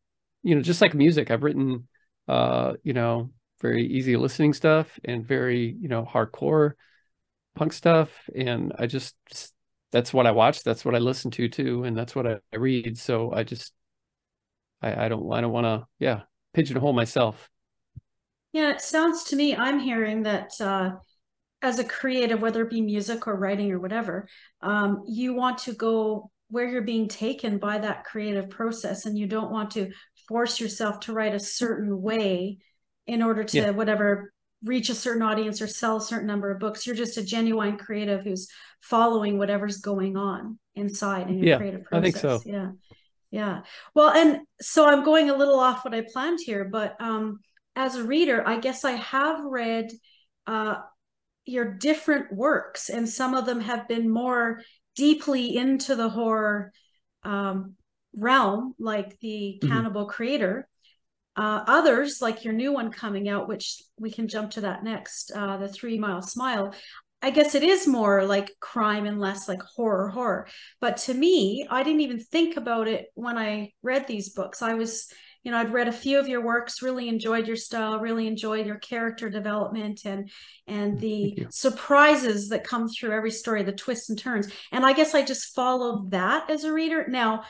you 0.45 0.55
know 0.55 0.63
just 0.63 0.81
like 0.81 0.95
music 0.95 1.31
i've 1.31 1.45
written 1.45 1.87
uh 2.29 2.73
you 2.83 2.93
know 2.93 3.31
very 3.61 3.87
easy 3.87 4.17
listening 4.17 4.53
stuff 4.53 4.99
and 5.05 5.25
very 5.27 5.77
you 5.81 5.89
know 5.89 6.05
hardcore 6.05 6.73
punk 7.57 7.73
stuff. 7.73 8.11
And 8.35 8.73
i 8.79 8.87
just 8.87 9.17
that's 9.93 10.13
what 10.13 10.27
i 10.27 10.31
watch 10.31 10.63
that's 10.63 10.85
what 10.85 10.95
i 10.95 10.99
listen 10.99 11.31
to 11.31 11.49
too 11.49 11.85
and 11.85 11.97
that's 11.97 12.15
what 12.15 12.27
i, 12.27 12.37
I 12.53 12.57
read 12.57 12.99
so 12.99 13.33
i 13.33 13.45
just 13.45 13.73
i 14.81 15.05
i 15.05 15.09
don't 15.09 15.31
i 15.33 15.41
don't 15.41 15.53
want 15.53 15.67
to 15.67 15.87
yeah 15.99 16.23
pigeonhole 16.55 16.93
myself 16.93 17.49
yeah, 18.53 18.71
it 18.71 18.83
sounds 18.83 19.25
to 19.25 19.37
me, 19.37 19.57
I'm 19.57 19.79
hearing 19.79 20.25
that 20.25 20.53
uh, 20.61 20.93
as 21.63 21.79
a 21.79 21.85
creative, 21.85 22.43
whether 22.43 22.63
it 22.63 22.71
be 22.71 22.83
music 22.83 23.27
or 23.27 23.35
writing 23.35 23.73
or 23.73 23.81
whatever, 23.81 24.29
um, 24.61 25.05
you 25.09 25.33
want 25.35 25.59
to 25.59 25.73
go 25.73 26.31
where 26.51 26.69
you're 26.69 26.83
being 26.83 27.09
taken 27.09 27.57
by 27.57 27.79
that 27.79 28.05
creative 28.05 28.51
process 28.51 29.07
and 29.07 29.17
you 29.17 29.27
don't 29.27 29.51
want 29.51 29.71
to 29.71 29.91
force 30.29 30.61
yourself 30.61 31.01
to 31.01 31.15
write 31.15 31.35
a 31.35 31.41
certain 31.41 32.03
way 32.03 32.59
in 33.07 33.23
order 33.23 33.43
to 33.43 33.57
yeah. 33.57 33.71
whatever 33.71 34.32
reach 34.65 34.89
a 34.89 34.95
certain 34.95 35.23
audience 35.23 35.61
or 35.61 35.67
sell 35.67 35.97
a 35.97 36.01
certain 36.01 36.27
number 36.27 36.51
of 36.51 36.59
books 36.59 36.87
you're 36.87 36.97
just 36.97 37.19
a 37.19 37.23
genuine 37.23 37.77
creative 37.77 38.23
who's 38.23 38.49
following 38.81 39.39
whatever's 39.39 39.79
going 39.79 40.17
on 40.17 40.59
inside 40.75 41.29
in 41.29 41.39
your 41.39 41.47
yeah, 41.47 41.57
creative 41.57 41.85
process 41.85 41.99
i 41.99 42.03
think 42.03 42.17
so 42.17 42.43
yeah 42.45 42.71
yeah 43.31 43.61
well 43.95 44.11
and 44.11 44.41
so 44.61 44.87
i'm 44.87 45.05
going 45.05 45.31
a 45.31 45.37
little 45.37 45.59
off 45.59 45.85
what 45.85 45.95
i 45.95 46.05
planned 46.13 46.39
here 46.41 46.65
but 46.65 46.97
um 47.01 47.39
as 47.77 47.97
a 47.97 48.05
reader, 48.05 48.47
I 48.47 48.59
guess 48.59 48.85
I 48.85 48.93
have 48.93 49.45
read 49.45 49.93
uh, 50.47 50.77
your 51.45 51.73
different 51.75 52.33
works, 52.33 52.89
and 52.89 53.09
some 53.09 53.35
of 53.35 53.47
them 53.47 53.61
have 53.61 53.89
been 53.89 54.11
more 54.11 54.63
deeply 54.95 55.57
into 55.57 55.97
the 55.97 56.09
horror 56.09 56.73
um, 57.25 57.75
realm, 58.15 58.75
like 58.79 59.19
the 59.21 59.59
mm-hmm. 59.61 59.73
Cannibal 59.73 60.07
Creator. 60.07 60.69
Uh, 61.37 61.65
others, 61.67 62.21
like 62.21 62.45
your 62.45 62.53
new 62.53 62.73
one 62.73 62.91
coming 62.91 63.29
out, 63.29 63.49
which 63.49 63.83
we 63.99 64.11
can 64.11 64.29
jump 64.29 64.51
to 64.53 64.61
that 64.63 64.85
next, 64.85 65.33
uh, 65.35 65.57
the 65.57 65.69
Three 65.69 65.99
Mile 65.99 66.23
Smile. 66.23 66.75
I 67.23 67.31
guess 67.31 67.55
it 67.55 67.63
is 67.63 67.87
more 67.87 68.25
like 68.25 68.51
crime 68.61 69.07
and 69.07 69.21
less 69.21 69.49
like 69.49 69.63
horror, 69.63 70.09
horror. 70.09 70.49
But 70.81 70.97
to 70.99 71.15
me, 71.15 71.67
I 71.71 71.85
didn't 71.85 72.01
even 72.01 72.19
think 72.19 72.57
about 72.57 72.89
it 72.89 73.07
when 73.15 73.39
I 73.39 73.73
read 73.83 74.07
these 74.07 74.31
books. 74.31 74.61
I 74.61 74.75
was 74.75 75.09
you 75.43 75.51
know 75.51 75.59
i'd 75.59 75.73
read 75.73 75.89
a 75.89 75.93
few 75.93 76.19
of 76.19 76.29
your 76.29 76.41
works 76.41 76.83
really 76.83 77.09
enjoyed 77.09 77.47
your 77.47 77.57
style 77.57 77.99
really 77.99 78.27
enjoyed 78.27 78.67
your 78.67 78.79
character 78.79 79.29
development 79.29 80.03
and 80.05 80.31
and 80.67 81.01
the 81.01 81.47
surprises 81.51 82.49
that 82.51 82.65
come 82.65 82.89
through 82.89 83.13
every 83.13 83.31
story 83.31 83.63
the 83.63 83.73
twists 83.73 84.09
and 84.09 84.19
turns 84.19 84.49
and 84.71 84.87
i 84.87 84.93
guess 84.93 85.15
i 85.15 85.23
just 85.23 85.55
followed 85.55 86.11
that 86.11 86.49
as 86.49 86.65
a 86.65 86.73
reader 86.73 87.07
now 87.09 87.43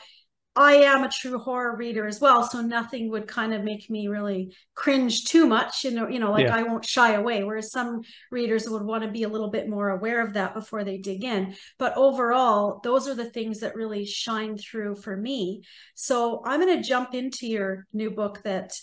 I 0.55 0.75
am 0.75 1.03
a 1.03 1.09
true 1.09 1.39
horror 1.39 1.75
reader 1.75 2.05
as 2.07 2.21
well, 2.21 2.43
so 2.43 2.61
nothing 2.61 3.09
would 3.09 3.27
kind 3.27 3.53
of 3.53 3.63
make 3.63 3.89
me 3.89 4.07
really 4.07 4.55
cringe 4.75 5.25
too 5.25 5.47
much. 5.47 5.83
You 5.83 5.91
know, 5.91 6.07
you 6.07 6.19
know, 6.19 6.31
like 6.31 6.45
yeah. 6.45 6.55
I 6.55 6.63
won't 6.63 6.85
shy 6.85 7.13
away. 7.13 7.43
Whereas 7.43 7.71
some 7.71 8.01
readers 8.31 8.69
would 8.69 8.83
want 8.83 9.03
to 9.03 9.09
be 9.09 9.23
a 9.23 9.29
little 9.29 9.49
bit 9.49 9.67
more 9.67 9.89
aware 9.89 10.21
of 10.21 10.33
that 10.33 10.53
before 10.53 10.83
they 10.83 10.99
dig 10.99 11.23
in. 11.23 11.55
But 11.79 11.97
overall, 11.97 12.81
those 12.83 13.07
are 13.07 13.15
the 13.15 13.29
things 13.29 13.61
that 13.61 13.75
really 13.75 14.05
shine 14.05 14.57
through 14.57 14.95
for 14.95 15.17
me. 15.17 15.63
So 15.95 16.43
I'm 16.45 16.61
going 16.61 16.81
to 16.81 16.87
jump 16.87 17.15
into 17.15 17.47
your 17.47 17.87
new 17.91 18.11
book 18.11 18.41
that, 18.43 18.73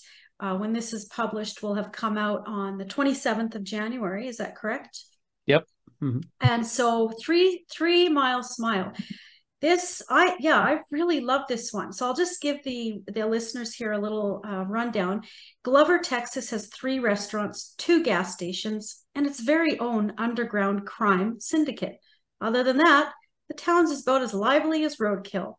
uh, 0.40 0.56
when 0.56 0.72
this 0.72 0.92
is 0.92 1.04
published, 1.04 1.62
will 1.62 1.74
have 1.74 1.92
come 1.92 2.18
out 2.18 2.44
on 2.46 2.78
the 2.78 2.84
27th 2.84 3.54
of 3.54 3.62
January. 3.62 4.26
Is 4.26 4.38
that 4.38 4.56
correct? 4.56 5.04
Yep. 5.46 5.66
Mm-hmm. 6.02 6.20
And 6.40 6.66
so, 6.66 7.12
three 7.22 7.66
three 7.70 8.08
mile 8.08 8.42
smile 8.42 8.94
this 9.60 10.02
i 10.08 10.36
yeah 10.40 10.58
i 10.58 10.80
really 10.90 11.20
love 11.20 11.42
this 11.48 11.72
one. 11.72 11.92
So 11.92 12.06
i'll 12.06 12.14
just 12.14 12.40
give 12.40 12.62
the 12.64 13.02
the 13.06 13.26
listeners 13.26 13.74
here 13.74 13.92
a 13.92 13.98
little 13.98 14.42
uh, 14.46 14.64
rundown. 14.64 15.22
Glover 15.62 15.98
texas 15.98 16.50
has 16.50 16.68
three 16.68 16.98
restaurants 16.98 17.74
two 17.76 18.02
gas 18.02 18.32
stations 18.32 19.04
and 19.14 19.26
its 19.26 19.40
very 19.40 19.78
own 19.78 20.14
underground 20.18 20.86
crime 20.86 21.40
syndicate. 21.40 21.96
Other 22.40 22.62
than 22.62 22.78
that 22.78 23.12
the 23.48 23.54
town's 23.54 23.90
is 23.90 24.02
about 24.02 24.22
as 24.22 24.32
lively 24.32 24.84
as 24.84 24.96
roadkill. 24.96 25.54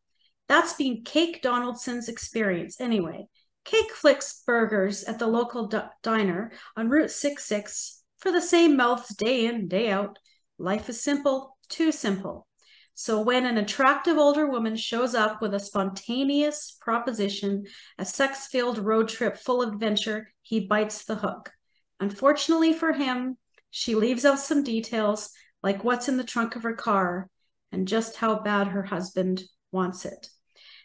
That's 0.48 0.74
been 0.74 1.04
cake 1.04 1.42
donaldson's 1.42 2.10
experience. 2.10 2.82
Anyway 2.82 3.28
cake 3.64 3.92
flicks 3.92 4.42
burgers 4.46 5.04
at 5.04 5.20
the 5.20 5.28
local 5.28 5.68
d- 5.68 5.78
diner 6.02 6.52
on 6.76 6.90
route 6.90 7.12
66 7.12 8.02
for 8.18 8.32
the 8.32 8.42
same 8.42 8.76
mouths 8.76 9.10
day 9.16 9.46
in 9.46 9.68
day 9.68 9.92
out. 9.92 10.18
Life 10.58 10.90
is 10.90 11.04
simple 11.04 11.58
too 11.70 11.92
simple 11.92 12.48
so 12.94 13.22
when 13.22 13.46
an 13.46 13.58
attractive 13.58 14.18
older 14.18 14.46
woman 14.48 14.76
shows 14.76 15.16
up 15.16 15.42
with 15.42 15.54
a 15.54 15.60
spontaneous 15.60 16.78
proposition, 16.80 17.66
a 17.98 18.06
sex 18.06 18.48
filled 18.48 18.78
road 18.78 19.08
trip 19.08 19.38
full 19.38 19.62
of 19.62 19.74
adventure, 19.74 20.32
he 20.42 20.68
bites 20.68 21.06
the 21.06 21.16
hook. 21.16 21.52
Unfortunately 22.00 22.74
for 22.74 22.94
him, 22.94 23.38
she 23.70 23.96
leaves 23.96 24.26
out 24.26 24.40
some 24.40 24.64
details 24.64 25.32
like 25.64 25.84
what's 25.84 26.10
in 26.10 26.18
the 26.18 26.24
trunk 26.24 26.56
of 26.56 26.64
her 26.64 26.76
car 26.76 27.30
and 27.72 27.88
just 27.88 28.18
how 28.18 28.40
bad 28.40 28.68
her 28.68 28.84
husband 28.84 29.44
wants 29.72 30.06
it. 30.06 30.28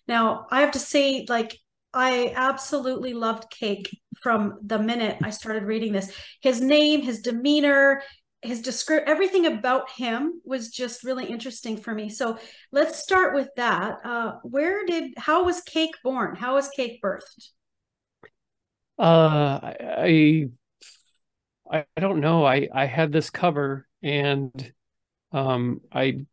Now, 0.06 0.46
I 0.50 0.60
have 0.60 0.72
to 0.72 0.78
say, 0.78 1.26
like, 1.28 1.58
I 1.92 2.32
absolutely 2.36 3.14
loved 3.14 3.50
Cake 3.50 3.98
from 4.22 4.58
the 4.62 4.78
minute 4.78 5.16
I 5.22 5.30
started 5.30 5.64
reading 5.64 5.92
this. 5.92 6.12
His 6.42 6.60
name, 6.60 7.02
his 7.02 7.22
demeanor, 7.22 8.02
his 8.42 8.60
descript 8.60 9.08
everything 9.08 9.46
about 9.46 9.90
him 9.90 10.40
was 10.44 10.68
just 10.68 11.04
really 11.04 11.26
interesting 11.26 11.76
for 11.76 11.94
me. 11.94 12.08
So 12.08 12.38
let's 12.70 13.02
start 13.02 13.34
with 13.34 13.48
that. 13.56 13.98
Uh, 14.04 14.36
where 14.42 14.84
did 14.84 15.14
how 15.16 15.44
was 15.44 15.62
Cake 15.62 15.94
born? 16.04 16.36
How 16.36 16.54
was 16.54 16.68
Cake 16.68 17.00
birthed? 17.02 17.48
Uh, 18.98 19.60
I 19.62 20.48
I, 21.70 21.84
don't 21.98 22.20
know. 22.20 22.46
I 22.46 22.68
I 22.72 22.86
had 22.86 23.12
this 23.12 23.30
cover 23.30 23.86
and 24.02 24.72
um 25.32 25.80
I 25.92 26.26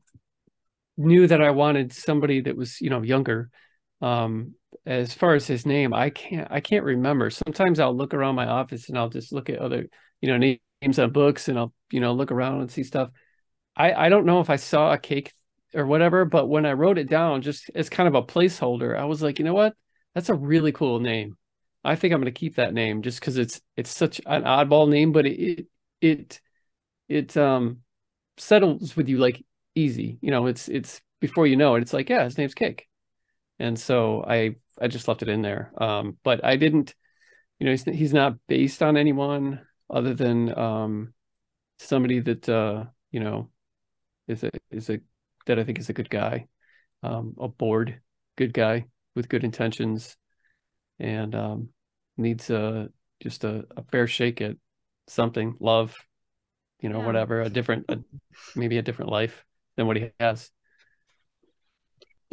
knew 0.97 1.25
that 1.27 1.41
I 1.41 1.51
wanted 1.51 1.91
somebody 1.93 2.41
that 2.41 2.55
was 2.55 2.79
you 2.81 2.89
know 2.89 3.01
younger. 3.01 3.49
Um, 4.01 4.55
as 4.85 5.13
far 5.13 5.33
as 5.33 5.47
his 5.47 5.65
name, 5.65 5.93
I 5.93 6.09
can't 6.09 6.47
I 6.51 6.59
can't 6.59 6.83
remember. 6.83 7.29
Sometimes 7.29 7.79
I'll 7.79 7.95
look 7.95 8.13
around 8.13 8.35
my 8.35 8.47
office 8.47 8.89
and 8.89 8.97
I'll 8.97 9.09
just 9.09 9.31
look 9.31 9.49
at 9.49 9.59
other 9.59 9.87
you 10.21 10.29
know 10.29 10.37
names 10.83 10.99
on 10.99 11.11
books 11.11 11.47
and 11.49 11.57
I'll 11.57 11.73
you 11.91 11.99
know 11.99 12.13
look 12.13 12.31
around 12.31 12.61
and 12.61 12.71
see 12.71 12.83
stuff. 12.83 13.09
I 13.75 13.93
I 13.93 14.09
don't 14.09 14.25
know 14.25 14.39
if 14.41 14.49
I 14.49 14.57
saw 14.57 14.93
a 14.93 14.97
cake 14.97 15.33
or 15.73 15.85
whatever, 15.85 16.25
but 16.25 16.47
when 16.47 16.65
I 16.65 16.73
wrote 16.73 16.97
it 16.97 17.09
down 17.09 17.41
just 17.41 17.71
as 17.75 17.89
kind 17.89 18.07
of 18.07 18.15
a 18.15 18.23
placeholder, 18.23 18.97
I 18.97 19.05
was 19.05 19.21
like, 19.23 19.39
you 19.39 19.45
know 19.45 19.53
what? 19.53 19.75
That's 20.15 20.29
a 20.29 20.35
really 20.35 20.71
cool 20.71 20.99
name. 20.99 21.37
I 21.83 21.95
think 21.95 22.13
I'm 22.13 22.21
going 22.21 22.33
to 22.33 22.39
keep 22.39 22.55
that 22.55 22.73
name 22.73 23.01
just 23.01 23.19
because 23.19 23.37
it's 23.37 23.61
it's 23.75 23.89
such 23.91 24.21
an 24.25 24.43
oddball 24.43 24.89
name, 24.89 25.11
but 25.11 25.25
it 25.25 25.67
it 26.01 26.41
it 27.09 27.37
um 27.37 27.81
settles 28.37 28.95
with 28.97 29.09
you 29.09 29.17
like 29.19 29.45
easy. 29.75 30.19
You 30.21 30.31
know, 30.31 30.47
it's 30.47 30.69
it's 30.69 31.01
before 31.21 31.47
you 31.47 31.57
know 31.57 31.75
it, 31.75 31.81
it's 31.83 31.93
like 31.93 32.09
yeah, 32.09 32.23
his 32.25 32.37
name's 32.37 32.55
Cake, 32.55 32.87
and 33.59 33.79
so 33.79 34.23
I 34.27 34.55
I 34.81 34.87
just 34.87 35.07
left 35.07 35.21
it 35.23 35.29
in 35.29 35.41
there. 35.41 35.71
Um, 35.81 36.17
but 36.23 36.43
I 36.43 36.57
didn't, 36.57 36.95
you 37.59 37.65
know, 37.65 37.71
he's 37.71 37.83
he's 37.85 38.13
not 38.13 38.37
based 38.47 38.83
on 38.83 38.97
anyone 38.97 39.61
other 39.93 40.13
than 40.13 40.57
um 40.57 41.13
somebody 41.77 42.19
that 42.19 42.49
uh, 42.49 42.85
you 43.11 43.19
know 43.19 43.49
is 44.27 44.43
a 44.43 44.49
is 44.71 44.89
a 44.89 44.99
that 45.45 45.59
I 45.59 45.63
think 45.63 45.79
is 45.79 45.89
a 45.89 45.93
good 45.93 46.09
guy, 46.09 46.47
um, 47.03 47.35
a 47.39 47.47
bored 47.47 48.01
good 48.37 48.53
guy 48.53 48.85
with 49.15 49.29
good 49.29 49.43
intentions, 49.43 50.17
and 50.99 51.35
um, 51.35 51.69
needs 52.17 52.49
a 52.49 52.89
just 53.21 53.43
a, 53.43 53.65
a 53.77 53.83
fair 53.91 54.07
shake 54.07 54.41
at 54.41 54.55
something, 55.07 55.55
love, 55.59 55.95
you 56.79 56.89
know, 56.89 56.99
yeah. 56.99 57.05
whatever, 57.05 57.41
a 57.41 57.49
different, 57.49 57.85
a, 57.89 57.99
maybe 58.55 58.77
a 58.77 58.81
different 58.81 59.11
life 59.11 59.45
than 59.75 59.87
what 59.87 59.97
he 59.97 60.09
has. 60.19 60.51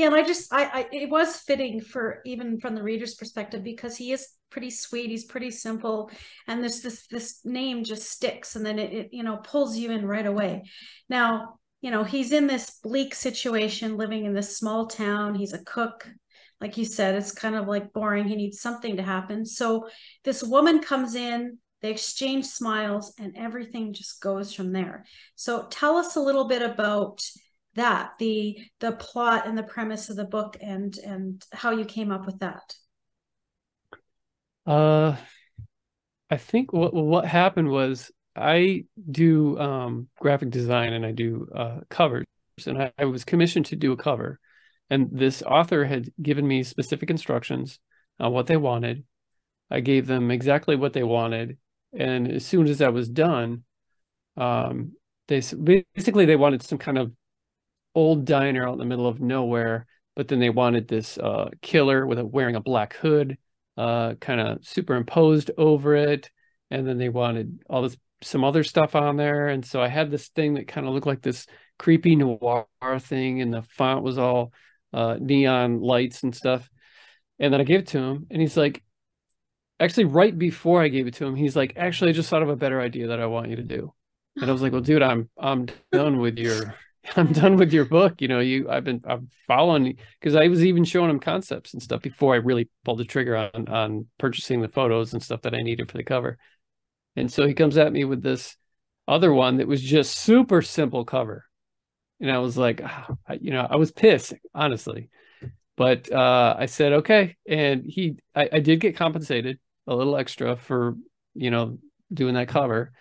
Yeah, 0.01 0.07
and 0.07 0.15
I 0.15 0.23
just 0.23 0.51
I, 0.51 0.65
I 0.65 0.89
it 0.93 1.11
was 1.11 1.37
fitting 1.37 1.83
for 1.83 2.23
even 2.25 2.59
from 2.59 2.75
the 2.75 2.83
reader's 2.83 3.17
perspective 3.17 3.63
because 3.63 3.99
he 3.99 4.13
is 4.13 4.27
pretty 4.49 4.71
sweet, 4.71 5.11
he's 5.11 5.27
pretty 5.27 5.51
simple, 5.51 6.11
and 6.49 6.65
this 6.65 6.81
this 6.81 7.07
this 7.09 7.41
name 7.45 7.85
just 7.85 8.11
sticks 8.11 8.57
and 8.57 8.65
then 8.65 8.79
it, 8.79 8.95
it 8.95 9.09
you 9.13 9.23
know 9.23 9.37
pulls 9.37 9.77
you 9.77 9.91
in 9.91 10.07
right 10.07 10.25
away. 10.25 10.63
Now, 11.11 11.57
you 11.83 11.91
know, 11.91 12.03
he's 12.03 12.33
in 12.33 12.47
this 12.47 12.79
bleak 12.83 13.15
situation 13.15 13.99
living 13.99 14.25
in 14.25 14.33
this 14.33 14.57
small 14.57 14.87
town. 14.87 15.35
He's 15.35 15.53
a 15.53 15.63
cook. 15.65 16.09
Like 16.63 16.79
you 16.79 16.87
said, 16.87 17.15
it's 17.15 17.33
kind 17.33 17.55
of 17.55 17.69
like 17.69 17.93
boring. 17.93 18.27
He 18.27 18.37
needs 18.37 18.59
something 18.59 18.97
to 18.97 19.03
happen. 19.03 19.45
So 19.45 19.91
this 20.25 20.43
woman 20.43 20.81
comes 20.81 21.15
in, 21.15 21.59
they 21.83 21.91
exchange 21.91 22.47
smiles, 22.47 23.13
and 23.19 23.37
everything 23.37 23.93
just 23.93 24.23
goes 24.23 24.55
from 24.55 24.73
there. 24.73 25.05
So 25.35 25.67
tell 25.71 25.99
us 25.99 26.17
a 26.17 26.21
little 26.21 26.49
bit 26.49 26.63
about 26.63 27.21
that 27.75 28.13
the 28.19 28.59
the 28.81 28.93
plot 28.93 29.47
and 29.47 29.57
the 29.57 29.63
premise 29.63 30.11
of 30.11 30.17
the 30.17 30.25
book 30.25 30.57
and 30.61 30.97
and 30.99 31.45
how 31.53 31.71
you 31.71 31.85
came 31.85 32.11
up 32.11 32.27
with 32.27 32.39
that? 32.41 32.75
Uh 34.67 35.17
i 36.31 36.37
think 36.37 36.73
what 36.73 36.95
what 36.95 37.25
happened 37.25 37.69
was 37.69 38.11
i 38.37 38.85
do 39.11 39.59
um 39.59 40.09
graphic 40.21 40.51
design 40.51 40.93
and 40.93 41.05
i 41.05 41.13
do 41.13 41.49
uh 41.55 41.81
covers. 41.89 42.27
And 42.67 42.81
I, 42.81 42.93
I 42.99 43.07
was 43.07 43.25
commissioned 43.25 43.67
to 43.67 43.77
do 43.77 43.93
a 43.93 43.97
cover. 43.97 44.39
And 44.91 45.09
this 45.11 45.43
author 45.43 45.87
had 45.87 46.11
given 46.21 46.47
me 46.47 46.63
specific 46.63 47.09
instructions 47.09 47.79
on 48.19 48.33
what 48.33 48.49
they 48.49 48.59
wanted. 48.59 49.05
I 49.71 49.81
gave 49.81 50.07
them 50.07 50.31
exactly 50.31 50.77
what 50.77 50.93
they 50.93 51.05
wanted. 51.05 51.57
And 51.97 52.31
as 52.31 52.45
soon 52.45 52.67
as 52.67 52.79
that 52.79 52.93
was 52.93 53.09
done 53.09 53.65
um 54.37 54.93
they 55.29 55.41
basically 55.95 56.27
they 56.27 56.37
wanted 56.37 56.63
some 56.63 56.79
kind 56.79 56.99
of 56.99 57.13
old 58.01 58.25
diner 58.25 58.67
out 58.67 58.73
in 58.73 58.79
the 58.79 58.85
middle 58.85 59.07
of 59.07 59.21
nowhere, 59.21 59.87
but 60.17 60.29
then 60.29 60.41
they 60.41 60.51
wanted 60.51 60.89
this 60.89 61.19
uh, 61.19 61.51
killer 61.61 62.07
with 62.07 62.19
a 62.19 62.25
wearing 62.25 62.57
a 62.57 62.61
black 62.61 62.95
hood, 62.95 63.37
uh, 63.77 64.15
kind 64.15 64.41
of 64.41 64.67
superimposed 64.67 65.51
over 65.59 65.95
it, 65.95 66.31
and 66.71 66.87
then 66.87 66.99
they 66.99 67.09
wanted 67.09 67.61
all 67.69 67.83
this 67.83 67.97
some 68.23 68.45
other 68.45 68.65
stuff 68.65 68.95
on 68.95 69.17
there, 69.17 69.49
and 69.49 69.65
so 69.65 69.81
I 69.81 69.89
had 69.89 70.11
this 70.11 70.29
thing 70.29 70.55
that 70.55 70.69
kind 70.69 70.87
of 70.87 70.93
looked 70.95 71.07
like 71.07 71.23
this 71.23 71.47
creepy 71.79 72.17
noir 72.17 72.67
thing, 72.99 73.41
and 73.41 73.53
the 73.53 73.63
font 73.63 74.03
was 74.03 74.19
all 74.19 74.53
uh, 74.93 75.17
neon 75.21 75.81
lights 75.81 76.23
and 76.23 76.35
stuff, 76.35 76.69
and 77.39 77.53
then 77.53 77.61
I 77.61 77.65
gave 77.65 77.81
it 77.81 77.89
to 77.89 77.99
him, 77.99 78.27
and 78.31 78.41
he's 78.41 78.57
like. 78.57 78.83
Actually, 79.83 80.05
right 80.05 80.37
before 80.37 80.83
I 80.83 80.89
gave 80.89 81.07
it 81.07 81.15
to 81.15 81.25
him, 81.27 81.35
he's 81.35 81.57
like, 81.57 81.73
"Actually, 81.77 82.11
I 82.11 82.13
just 82.13 82.29
thought 82.29 82.43
of 82.43 82.51
a 82.51 82.57
better 82.57 82.83
idea 82.83 83.07
that 83.07 83.19
I 83.19 83.25
want 83.25 83.49
you 83.49 83.57
to 83.57 83.63
do." 83.63 83.95
And 84.37 84.45
I 84.51 84.53
was 84.53 84.61
like, 84.61 84.73
"Well, 84.73 84.83
dude, 84.83 85.03
I'm 85.03 85.31
I'm 85.39 85.69
done 85.91 86.19
with 86.19 86.39
your 86.39 86.75
I'm 87.17 87.33
done 87.33 87.57
with 87.57 87.73
your 87.73 87.85
book. 87.85 88.21
You 88.21 88.29
know, 88.29 88.41
you 88.41 88.69
I've 88.71 88.85
been 88.85 89.03
I'm 89.05 89.29
following 89.47 89.97
because 90.21 90.37
I 90.37 90.49
was 90.49 90.65
even 90.65 90.85
showing 90.85 91.11
him 91.11 91.21
concepts 91.21 91.73
and 91.73 91.83
stuff 91.83 92.03
before 92.03 92.35
I 92.35 92.39
really 92.39 92.69
pulled 92.85 92.99
the 92.99 93.05
trigger 93.05 93.37
on 93.37 93.69
on 93.69 94.07
purchasing 94.19 94.61
the 94.61 94.69
photos 94.69 95.13
and 95.13 95.23
stuff 95.23 95.43
that 95.43 95.55
I 95.55 95.63
needed 95.63 95.91
for 95.91 95.97
the 95.97 96.05
cover. 96.05 96.39
And 97.17 97.33
so 97.33 97.47
he 97.47 97.55
comes 97.55 97.77
at 97.77 97.93
me 97.93 98.05
with 98.05 98.23
this 98.23 98.57
other 99.09 99.33
one 99.33 99.57
that 99.59 99.67
was 99.69 99.83
just 99.83 100.17
super 100.19 100.63
simple 100.63 101.05
cover. 101.05 101.45
And 102.21 102.31
I 102.31 102.39
was 102.39 102.57
like, 102.59 102.83
oh, 102.83 103.19
I, 103.27 103.35
you 103.35 103.51
know, 103.51 103.67
I 103.69 103.77
was 103.77 103.91
pissed, 103.93 104.35
honestly. 104.55 105.11
But 105.77 106.13
uh, 106.13 106.57
I 106.59 106.67
said, 106.67 106.93
okay. 106.95 107.37
And 107.49 107.85
he, 107.87 108.17
I, 108.35 108.49
I 108.53 108.61
did 108.61 108.81
get 108.81 108.97
compensated 108.97 109.59
a 109.87 109.95
little 109.95 110.17
extra 110.17 110.57
for, 110.57 110.97
you 111.35 111.51
know, 111.51 111.79
doing 112.13 112.35
that 112.35 112.49
cover. 112.49 112.93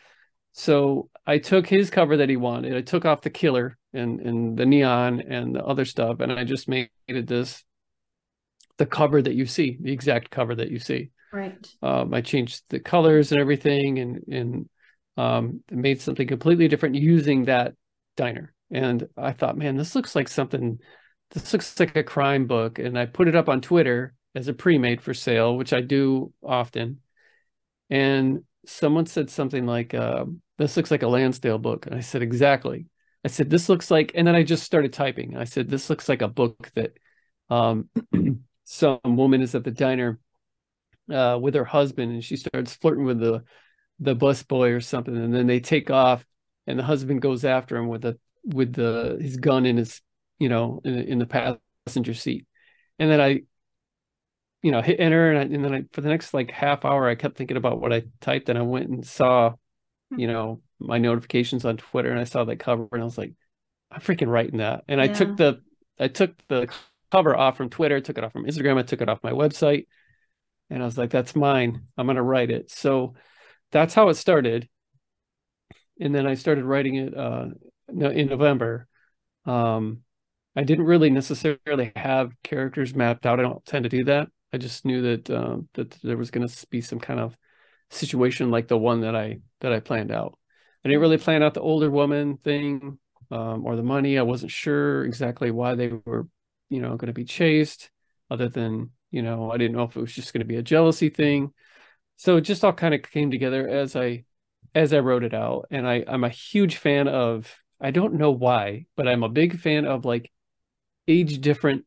So 0.54 1.10
I 1.28 1.40
took 1.40 1.68
his 1.68 1.90
cover 1.90 2.18
that 2.18 2.30
he 2.30 2.38
wanted. 2.38 2.76
I 2.76 2.82
took 2.82 3.06
off 3.06 3.22
the 3.22 3.32
killer 3.32 3.78
and 3.94 4.20
and 4.20 4.58
the 4.58 4.66
neon 4.66 5.22
and 5.22 5.56
the 5.56 5.64
other 5.64 5.86
stuff, 5.86 6.20
and 6.20 6.32
I 6.32 6.44
just 6.44 6.68
made 6.68 6.90
it 7.08 7.28
this 7.28 7.64
the 8.78 8.86
cover 8.86 9.22
that 9.22 9.36
you 9.36 9.46
see, 9.46 9.78
the 9.80 9.92
exact 9.92 10.32
cover 10.32 10.56
that 10.56 10.72
you 10.72 10.80
see. 10.80 11.12
Right. 11.32 11.68
Um, 11.82 12.14
I 12.14 12.22
changed 12.22 12.64
the 12.70 12.80
colors 12.80 13.32
and 13.32 13.40
everything, 13.40 14.00
and 14.00 14.24
and 14.32 14.70
um, 15.18 15.64
made 15.70 16.02
something 16.02 16.28
completely 16.28 16.68
different 16.68 16.96
using 16.96 17.46
that 17.46 17.74
diner. 18.16 18.54
And 18.72 19.08
I 19.18 19.34
thought, 19.34 19.58
man, 19.58 19.76
this 19.76 19.96
looks 19.96 20.16
like 20.16 20.28
something. 20.28 20.80
This 21.32 21.54
looks 21.54 21.80
like 21.80 21.96
a 21.96 22.04
crime 22.04 22.48
book, 22.48 22.80
and 22.80 22.98
I 22.98 23.06
put 23.06 23.28
it 23.28 23.36
up 23.36 23.50
on 23.50 23.62
Twitter 23.62 24.16
as 24.34 24.48
a 24.48 24.54
pre-made 24.54 25.02
for 25.02 25.14
sale, 25.14 25.58
which 25.58 25.74
I 25.74 25.82
do 25.82 26.34
often. 26.44 27.02
And 27.90 28.44
someone 28.66 29.06
said 29.06 29.30
something 29.30 29.66
like, 29.66 29.94
uh, 29.94 30.26
"This 30.58 30.78
looks 30.78 30.90
like 30.90 31.04
a 31.04 31.08
Lansdale 31.08 31.60
book," 31.60 31.86
and 31.86 31.96
I 31.96 32.00
said, 32.00 32.22
"Exactly." 32.22 32.86
I 33.24 33.28
said, 33.28 33.50
"This 33.50 33.70
looks 33.70 33.92
like," 33.92 34.12
and 34.16 34.28
then 34.28 34.36
I 34.36 34.44
just 34.44 34.64
started 34.64 34.94
typing. 34.94 35.36
I 35.36 35.44
said, 35.44 35.70
"This 35.70 35.90
looks 35.90 36.08
like 36.08 36.22
a 36.22 36.28
book 36.28 36.72
that 36.76 36.98
um, 37.50 37.90
some 38.64 39.00
woman 39.04 39.42
is 39.42 39.56
at 39.56 39.64
the 39.64 39.72
diner 39.72 40.20
uh, 41.12 41.38
with 41.42 41.56
her 41.56 41.66
husband, 41.66 42.12
and 42.14 42.24
she 42.24 42.38
starts 42.38 42.74
flirting 42.76 43.06
with 43.06 43.20
the 43.20 43.44
the 44.00 44.16
bus 44.16 44.44
boy 44.44 44.72
or 44.72 44.80
something, 44.80 45.16
and 45.16 45.34
then 45.34 45.48
they 45.48 45.60
take 45.60 45.90
off, 45.90 46.26
and 46.68 46.80
the 46.80 46.84
husband 46.84 47.22
goes 47.22 47.44
after 47.46 47.76
him 47.78 47.88
with 47.88 48.02
the 48.02 48.18
with 48.44 48.74
the 48.74 49.18
his 49.22 49.38
gun 49.38 49.66
in 49.66 49.78
his 49.78 50.02
you 50.40 50.50
know 50.50 50.82
in, 50.86 50.94
in 51.00 51.20
the 51.20 51.56
passenger 51.86 52.14
seat, 52.14 52.46
and 53.00 53.12
then 53.12 53.20
I 53.22 53.42
you 54.62 54.72
know, 54.72 54.82
hit 54.82 55.00
enter, 55.00 55.32
and, 55.32 55.40
I, 55.40 55.42
and 55.56 55.64
then 55.64 55.74
I, 55.74 55.84
for 55.94 56.02
the 56.02 56.10
next 56.10 56.34
like 56.34 56.52
half 56.52 56.84
hour, 56.84 57.08
I 57.08 57.16
kept 57.16 57.38
thinking 57.38 57.58
about 57.58 57.80
what 57.80 57.94
I 57.94 58.04
typed, 58.20 58.50
and 58.50 58.58
I 58.58 58.62
went 58.62 58.90
and 58.90 59.06
saw, 59.06 59.54
you 60.16 60.28
know, 60.28 60.62
my 60.80 60.98
notifications 60.98 61.66
on 61.66 61.78
Twitter, 61.78 62.10
and 62.10 62.20
I 62.20 62.24
saw 62.24 62.44
that 62.44 62.58
cover, 62.58 62.88
and 62.92 63.02
I 63.02 63.06
was 63.06 63.18
like, 63.18 63.34
I'm 63.92 64.02
freaking 64.02 64.28
writing 64.28 64.60
that, 64.60 64.84
and 64.88 65.00
yeah. 65.00 65.06
I 65.06 65.08
took 65.08 65.38
the, 65.38 65.62
I 66.00 66.08
took 66.08 66.32
the 66.48 66.68
cover 67.12 67.36
off 67.36 67.58
from 67.58 67.70
Twitter, 67.70 68.00
took 68.00 68.18
it 68.18 68.24
off 68.24 68.34
from 68.34 68.46
Instagram, 68.46 68.78
I 68.78 68.84
took 68.84 69.02
it 69.02 69.10
off 69.10 69.24
my 69.24 69.32
website, 69.32 69.88
and 70.70 70.82
I 70.82 70.86
was 70.86 70.98
like, 70.98 71.10
that's 71.10 71.36
mine. 71.36 71.88
I'm 71.98 72.08
gonna 72.08 72.24
write 72.24 72.52
it. 72.52 72.72
So 72.72 73.16
that's 73.72 73.94
how 73.94 74.10
it 74.10 74.16
started, 74.16 74.70
and 76.00 76.14
then 76.14 76.28
I 76.28 76.36
started 76.36 76.66
writing 76.66 76.96
it 76.96 77.18
uh, 77.18 77.48
in 77.90 78.28
November. 78.28 78.88
Um, 79.46 80.04
I 80.56 80.64
didn't 80.64 80.86
really 80.86 81.10
necessarily 81.10 81.92
have 81.96 82.34
characters 82.44 82.94
mapped 82.96 83.26
out. 83.26 83.40
I 83.40 83.44
don't 83.44 83.66
tend 83.66 83.84
to 83.84 83.90
do 83.90 84.04
that. 84.06 84.28
I 84.52 84.58
just 84.58 84.86
knew 84.86 85.02
that 85.04 85.30
uh, 85.30 85.58
that 85.74 85.92
there 86.04 86.18
was 86.18 86.32
going 86.32 86.48
to 86.48 86.68
be 86.68 86.82
some 86.82 87.00
kind 87.00 87.20
of 87.20 87.38
situation 87.90 88.52
like 88.52 88.68
the 88.68 88.78
one 88.78 89.02
that 89.02 89.16
I 89.16 89.40
that 89.62 89.74
I 89.74 89.80
planned 89.80 90.12
out. 90.12 90.38
I 90.84 90.90
didn't 90.90 91.02
really 91.02 91.18
plan 91.18 91.44
out 91.44 91.54
the 91.54 91.62
older 91.62 91.90
woman 91.90 92.38
thing 92.38 93.00
um, 93.32 93.66
or 93.66 93.76
the 93.76 93.84
money. 93.84 94.18
I 94.18 94.24
wasn't 94.24 94.52
sure 94.52 95.04
exactly 95.06 95.52
why 95.52 95.76
they 95.76 95.90
were, 95.90 96.28
you 96.70 96.82
know, 96.82 96.96
going 96.96 97.08
to 97.08 97.14
be 97.14 97.26
chased. 97.26 97.90
Other 98.32 98.48
than 98.48 98.92
you 99.12 99.24
know, 99.24 99.52
I 99.52 99.58
didn't 99.58 99.76
know 99.76 99.84
if 99.84 99.96
it 99.96 100.02
was 100.02 100.14
just 100.14 100.34
going 100.34 100.42
to 100.42 100.46
be 100.46 100.58
a 100.58 100.62
jealousy 100.62 101.10
thing. 101.10 101.52
So 102.18 102.38
it 102.38 102.42
just 102.42 102.64
all 102.64 102.74
kind 102.74 102.94
of 102.94 103.02
came 103.02 103.32
together 103.32 103.68
as 103.68 103.96
I 103.96 104.26
as 104.76 104.94
I 104.94 105.00
wrote 105.00 105.24
it 105.24 105.34
out. 105.34 105.68
And 105.72 105.88
I 105.88 106.04
I'm 106.08 106.24
a 106.24 106.30
huge 106.30 106.78
fan 106.78 107.08
of. 107.08 107.54
I 107.82 107.92
don't 107.92 108.16
know 108.16 108.32
why, 108.32 108.88
but 108.98 109.08
I'm 109.08 109.24
a 109.24 109.30
big 109.30 109.58
fan 109.58 109.86
of 109.86 110.04
like 110.04 110.30
age 111.08 111.40
different 111.40 111.86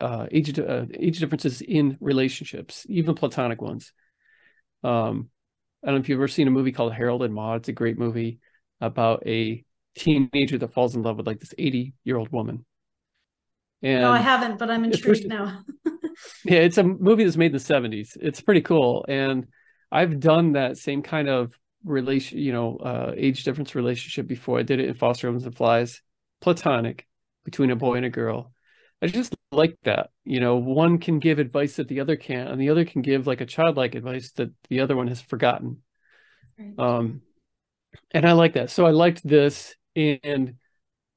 uh, 0.00 0.26
age 0.30 0.58
uh, 0.58 0.86
age 0.92 1.20
differences 1.20 1.60
in 1.60 1.96
relationships, 2.00 2.84
even 2.88 3.14
platonic 3.14 3.62
ones. 3.62 3.92
Um, 4.82 5.30
I 5.82 5.88
don't 5.88 5.96
know 5.96 6.00
if 6.00 6.08
you've 6.08 6.18
ever 6.18 6.28
seen 6.28 6.48
a 6.48 6.52
movie 6.52 6.72
called 6.72 6.92
Harold 6.92 7.22
and 7.22 7.34
Maude. 7.34 7.60
It's 7.60 7.68
a 7.68 7.72
great 7.72 7.98
movie 7.98 8.38
about 8.80 9.26
a 9.26 9.64
teenager 9.96 10.58
that 10.58 10.72
falls 10.72 10.94
in 10.94 11.02
love 11.02 11.16
with 11.16 11.26
like 11.26 11.40
this 11.40 11.54
80 11.58 11.94
year 12.04 12.16
old 12.16 12.30
woman. 12.30 12.64
And 13.82 14.02
no, 14.02 14.12
I 14.12 14.18
haven't, 14.18 14.58
but 14.58 14.70
I'm 14.70 14.84
intrigued 14.84 15.26
now. 15.26 15.64
yeah, 16.44 16.58
it's 16.58 16.78
a 16.78 16.84
movie 16.84 17.24
that's 17.24 17.36
made 17.36 17.46
in 17.46 17.52
the 17.52 17.58
70s. 17.58 18.16
It's 18.20 18.40
pretty 18.40 18.60
cool. 18.60 19.04
And 19.08 19.48
I've 19.90 20.20
done 20.20 20.52
that 20.52 20.78
same 20.78 21.02
kind 21.02 21.28
of 21.28 21.52
relation, 21.84 22.38
you 22.38 22.52
know, 22.52 22.76
uh, 22.76 23.12
age 23.16 23.42
difference 23.42 23.74
relationship 23.74 24.28
before. 24.28 24.58
I 24.58 24.62
did 24.62 24.78
it 24.78 24.88
in 24.88 24.94
Foster 24.94 25.26
Homes 25.26 25.44
and 25.44 25.56
Flies, 25.56 26.00
platonic 26.40 27.06
between 27.44 27.70
a 27.70 27.76
boy 27.76 27.96
and 27.96 28.06
a 28.06 28.10
girl. 28.10 28.52
I 29.02 29.08
just 29.08 29.34
like 29.52 29.76
that. 29.84 30.10
You 30.24 30.40
know, 30.40 30.56
one 30.56 30.98
can 30.98 31.18
give 31.18 31.38
advice 31.38 31.76
that 31.76 31.88
the 31.88 32.00
other 32.00 32.16
can't, 32.16 32.50
and 32.50 32.60
the 32.60 32.70
other 32.70 32.84
can 32.84 33.02
give 33.02 33.26
like 33.26 33.40
a 33.40 33.46
childlike 33.46 33.94
advice 33.94 34.32
that 34.32 34.50
the 34.68 34.80
other 34.80 34.96
one 34.96 35.08
has 35.08 35.20
forgotten. 35.20 35.82
Right. 36.58 36.78
Um, 36.78 37.22
and 38.10 38.26
I 38.26 38.32
like 38.32 38.54
that. 38.54 38.70
So 38.70 38.86
I 38.86 38.90
liked 38.90 39.26
this 39.26 39.74
and 39.94 40.54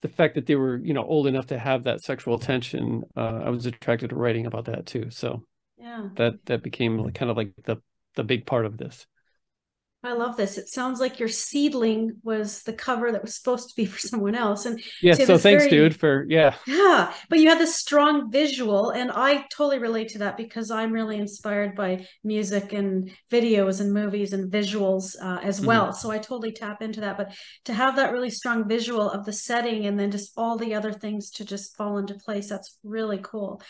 the 0.01 0.09
fact 0.09 0.35
that 0.35 0.45
they 0.45 0.55
were, 0.55 0.77
you 0.77 0.93
know, 0.93 1.03
old 1.03 1.27
enough 1.27 1.47
to 1.47 1.57
have 1.57 1.83
that 1.83 2.01
sexual 2.01 2.37
tension. 2.37 3.03
Uh, 3.15 3.41
I 3.45 3.49
was 3.49 3.65
attracted 3.65 4.09
to 4.09 4.15
writing 4.15 4.45
about 4.45 4.65
that 4.65 4.85
too. 4.85 5.09
So 5.09 5.43
yeah, 5.77 6.09
that 6.15 6.45
that 6.45 6.63
became 6.63 6.97
like, 6.99 7.15
kind 7.15 7.31
of 7.31 7.37
like 7.37 7.53
the 7.63 7.77
the 8.15 8.23
big 8.23 8.45
part 8.45 8.65
of 8.65 8.77
this. 8.77 9.07
I 10.05 10.13
love 10.13 10.37
this. 10.37 10.57
It 10.57 10.67
sounds 10.69 10.99
like 10.99 11.19
your 11.19 11.29
seedling 11.29 12.17
was 12.23 12.63
the 12.63 12.73
cover 12.73 13.11
that 13.11 13.21
was 13.21 13.35
supposed 13.35 13.69
to 13.69 13.75
be 13.75 13.85
for 13.85 13.99
someone 14.07 14.35
else. 14.35 14.65
And 14.65 14.81
yeah, 15.01 15.13
so 15.13 15.37
thanks, 15.37 15.63
very, 15.63 15.69
dude, 15.69 15.99
for 15.99 16.25
yeah. 16.29 16.55
Yeah. 16.67 17.13
But 17.29 17.39
you 17.39 17.49
had 17.49 17.59
this 17.59 17.75
strong 17.75 18.31
visual, 18.31 18.91
and 18.91 19.11
I 19.11 19.45
totally 19.51 19.79
relate 19.79 20.09
to 20.09 20.19
that 20.19 20.37
because 20.37 20.71
I'm 20.71 20.91
really 20.91 21.17
inspired 21.17 21.75
by 21.75 22.07
music 22.23 22.73
and 22.73 23.11
videos 23.31 23.81
and 23.81 23.93
movies 23.93 24.33
and 24.33 24.51
visuals 24.51 25.15
uh, 25.21 25.39
as 25.41 25.57
mm-hmm. 25.57 25.67
well. 25.67 25.93
So 25.93 26.11
I 26.11 26.17
totally 26.17 26.51
tap 26.51 26.81
into 26.81 27.01
that. 27.01 27.17
But 27.17 27.35
to 27.65 27.73
have 27.73 27.95
that 27.95 28.11
really 28.11 28.29
strong 28.29 28.67
visual 28.67 29.09
of 29.09 29.25
the 29.25 29.33
setting 29.33 29.85
and 29.85 29.99
then 29.99 30.11
just 30.11 30.31
all 30.37 30.57
the 30.57 30.75
other 30.75 30.93
things 30.93 31.29
to 31.31 31.45
just 31.45 31.75
fall 31.75 31.97
into 31.97 32.15
place, 32.15 32.49
that's 32.49 32.77
really 32.83 33.19
cool. 33.21 33.61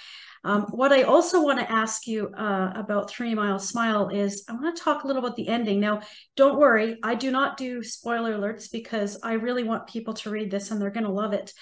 Um, 0.45 0.67
what 0.69 0.93
I 0.93 1.01
also 1.01 1.43
want 1.43 1.59
to 1.59 1.71
ask 1.71 2.05
you 2.05 2.29
uh, 2.37 2.71
about 2.75 3.09
Three 3.09 3.33
Mile 3.33 3.57
Smile 3.57 4.09
is 4.09 4.45
I 4.47 4.53
want 4.53 4.77
to 4.77 4.83
talk 4.83 5.03
a 5.03 5.07
little 5.07 5.25
about 5.25 5.35
the 5.35 5.47
ending. 5.47 5.79
Now, 5.79 6.01
don't 6.35 6.59
worry, 6.59 6.97
I 7.03 7.15
do 7.15 7.31
not 7.31 7.57
do 7.57 7.83
spoiler 7.83 8.37
alerts 8.37 8.71
because 8.71 9.19
I 9.23 9.33
really 9.33 9.63
want 9.63 9.87
people 9.87 10.13
to 10.15 10.29
read 10.29 10.51
this 10.51 10.71
and 10.71 10.81
they're 10.81 10.91
going 10.91 11.05
to 11.05 11.11
love 11.11 11.33
it. 11.33 11.53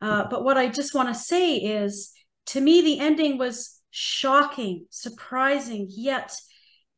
Uh, 0.00 0.26
but 0.28 0.44
what 0.44 0.58
I 0.58 0.68
just 0.68 0.94
want 0.94 1.08
to 1.08 1.14
say 1.14 1.56
is 1.56 2.12
to 2.46 2.60
me, 2.60 2.82
the 2.82 2.98
ending 2.98 3.38
was 3.38 3.80
shocking, 3.90 4.86
surprising, 4.90 5.86
yet 5.90 6.34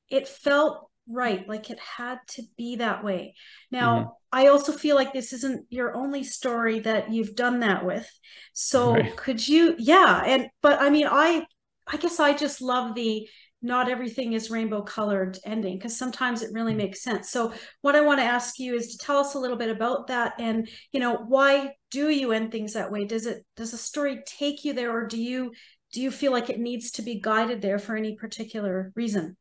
it 0.09 0.29
felt 0.29 0.91
right 1.09 1.47
like 1.49 1.69
it 1.69 1.79
had 1.79 2.19
to 2.27 2.43
be 2.57 2.77
that 2.77 3.05
way 3.05 3.35
now 3.71 3.99
mm-hmm. 3.99 4.09
i 4.33 4.47
also 4.47 4.73
feel 4.73 4.97
like 4.97 5.13
this 5.13 5.35
isn't 5.35 5.67
your 5.69 5.95
only 5.95 6.25
story 6.25 6.81
that 6.81 7.13
you've 7.13 7.35
done 7.35 7.61
that 7.61 7.85
with 7.85 8.09
so 8.55 8.95
right. 8.95 9.15
could 9.15 9.47
you 9.47 9.75
yeah 9.79 10.23
and 10.25 10.49
but 10.63 10.81
i 10.81 10.89
mean 10.89 11.07
i 11.07 11.45
i 11.87 11.99
guess 11.99 12.19
i 12.19 12.33
just 12.33 12.63
love 12.63 12.95
the 12.95 13.29
not 13.65 13.89
everything 13.89 14.35
is 14.35 14.51
rainbow 14.51 14.83
colored 14.83 15.39
ending 15.45 15.77
because 15.77 15.97
sometimes 15.97 16.43
it 16.43 16.53
really 16.53 16.73
mm-hmm. 16.73 16.79
makes 16.79 17.03
sense 17.03 17.31
so 17.31 17.53
what 17.81 17.97
i 17.97 18.01
want 18.01 18.21
to 18.21 18.25
ask 18.25 18.59
you 18.59 18.75
is 18.75 18.89
to 18.89 18.99
tell 18.99 19.19
us 19.19 19.35
a 19.35 19.39
little 19.39 19.57
bit 19.57 19.71
about 19.71 20.07
that 20.07 20.35
and 20.39 20.69
you 20.93 21.01
know 21.01 21.17
why 21.17 21.73
do 21.91 22.09
you 22.11 22.31
end 22.33 22.53
things 22.53 22.75
that 22.75 22.93
way 22.93 23.05
does 23.05 23.27
it 23.27 23.45
does 23.57 23.73
the 23.73 23.77
story 23.77 24.21
take 24.27 24.65
you 24.65 24.73
there 24.73 24.93
or 24.93 25.07
do 25.07 25.21
you 25.21 25.51
do 25.93 26.01
you 26.01 26.11
feel 26.11 26.33
like 26.33 26.51
it 26.51 26.61
needs 26.61 26.93
to 26.93 27.03
be 27.03 27.21
guided 27.21 27.63
there 27.63 27.79
for 27.79 27.97
any 27.97 28.15
particular 28.15 28.93
reason 28.95 29.37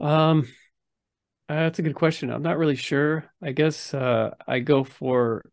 um, 0.00 0.48
uh, 1.48 1.54
that's 1.54 1.78
a 1.78 1.82
good 1.82 1.94
question. 1.94 2.30
I'm 2.30 2.42
not 2.42 2.58
really 2.58 2.76
sure. 2.76 3.30
I 3.42 3.52
guess 3.52 3.92
uh, 3.94 4.30
I 4.48 4.60
go 4.60 4.84
for 4.84 5.44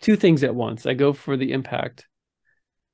two 0.00 0.16
things 0.16 0.44
at 0.44 0.54
once. 0.54 0.86
I 0.86 0.94
go 0.94 1.12
for 1.12 1.36
the 1.36 1.52
impact, 1.52 2.06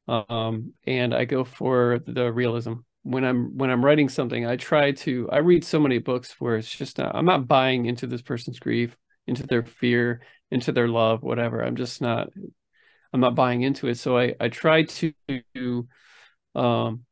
um, 0.08 0.72
and 0.86 1.14
I 1.14 1.24
go 1.24 1.44
for 1.44 2.00
the 2.06 2.32
realism. 2.32 2.74
When 3.04 3.24
I'm 3.24 3.56
when 3.58 3.70
I'm 3.70 3.84
writing 3.84 4.08
something, 4.08 4.46
I 4.46 4.56
try 4.56 4.92
to. 4.92 5.28
I 5.30 5.38
read 5.38 5.64
so 5.64 5.78
many 5.80 5.98
books 5.98 6.34
where 6.40 6.56
it's 6.56 6.70
just 6.74 6.98
not, 6.98 7.14
I'm 7.14 7.26
not 7.26 7.46
buying 7.46 7.86
into 7.86 8.06
this 8.06 8.22
person's 8.22 8.58
grief, 8.58 8.96
into 9.26 9.46
their 9.46 9.62
fear, 9.62 10.22
into 10.50 10.72
their 10.72 10.88
love, 10.88 11.22
whatever. 11.22 11.62
I'm 11.62 11.76
just 11.76 12.00
not. 12.02 12.30
I'm 13.12 13.20
not 13.20 13.36
buying 13.36 13.62
into 13.62 13.88
it. 13.88 13.98
So 13.98 14.18
I 14.18 14.34
I 14.40 14.48
try 14.48 14.84
to 14.84 15.14
um, 16.54 17.04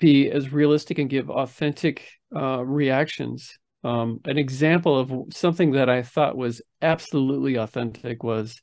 be 0.00 0.30
as 0.30 0.52
realistic 0.52 0.98
and 0.98 1.10
give 1.10 1.30
authentic 1.30 2.08
uh, 2.36 2.64
reactions. 2.64 3.58
Um, 3.84 4.20
an 4.26 4.38
example 4.38 4.98
of 4.98 5.34
something 5.34 5.72
that 5.72 5.90
I 5.90 6.02
thought 6.02 6.36
was 6.36 6.62
absolutely 6.82 7.56
authentic 7.56 8.24
was 8.24 8.60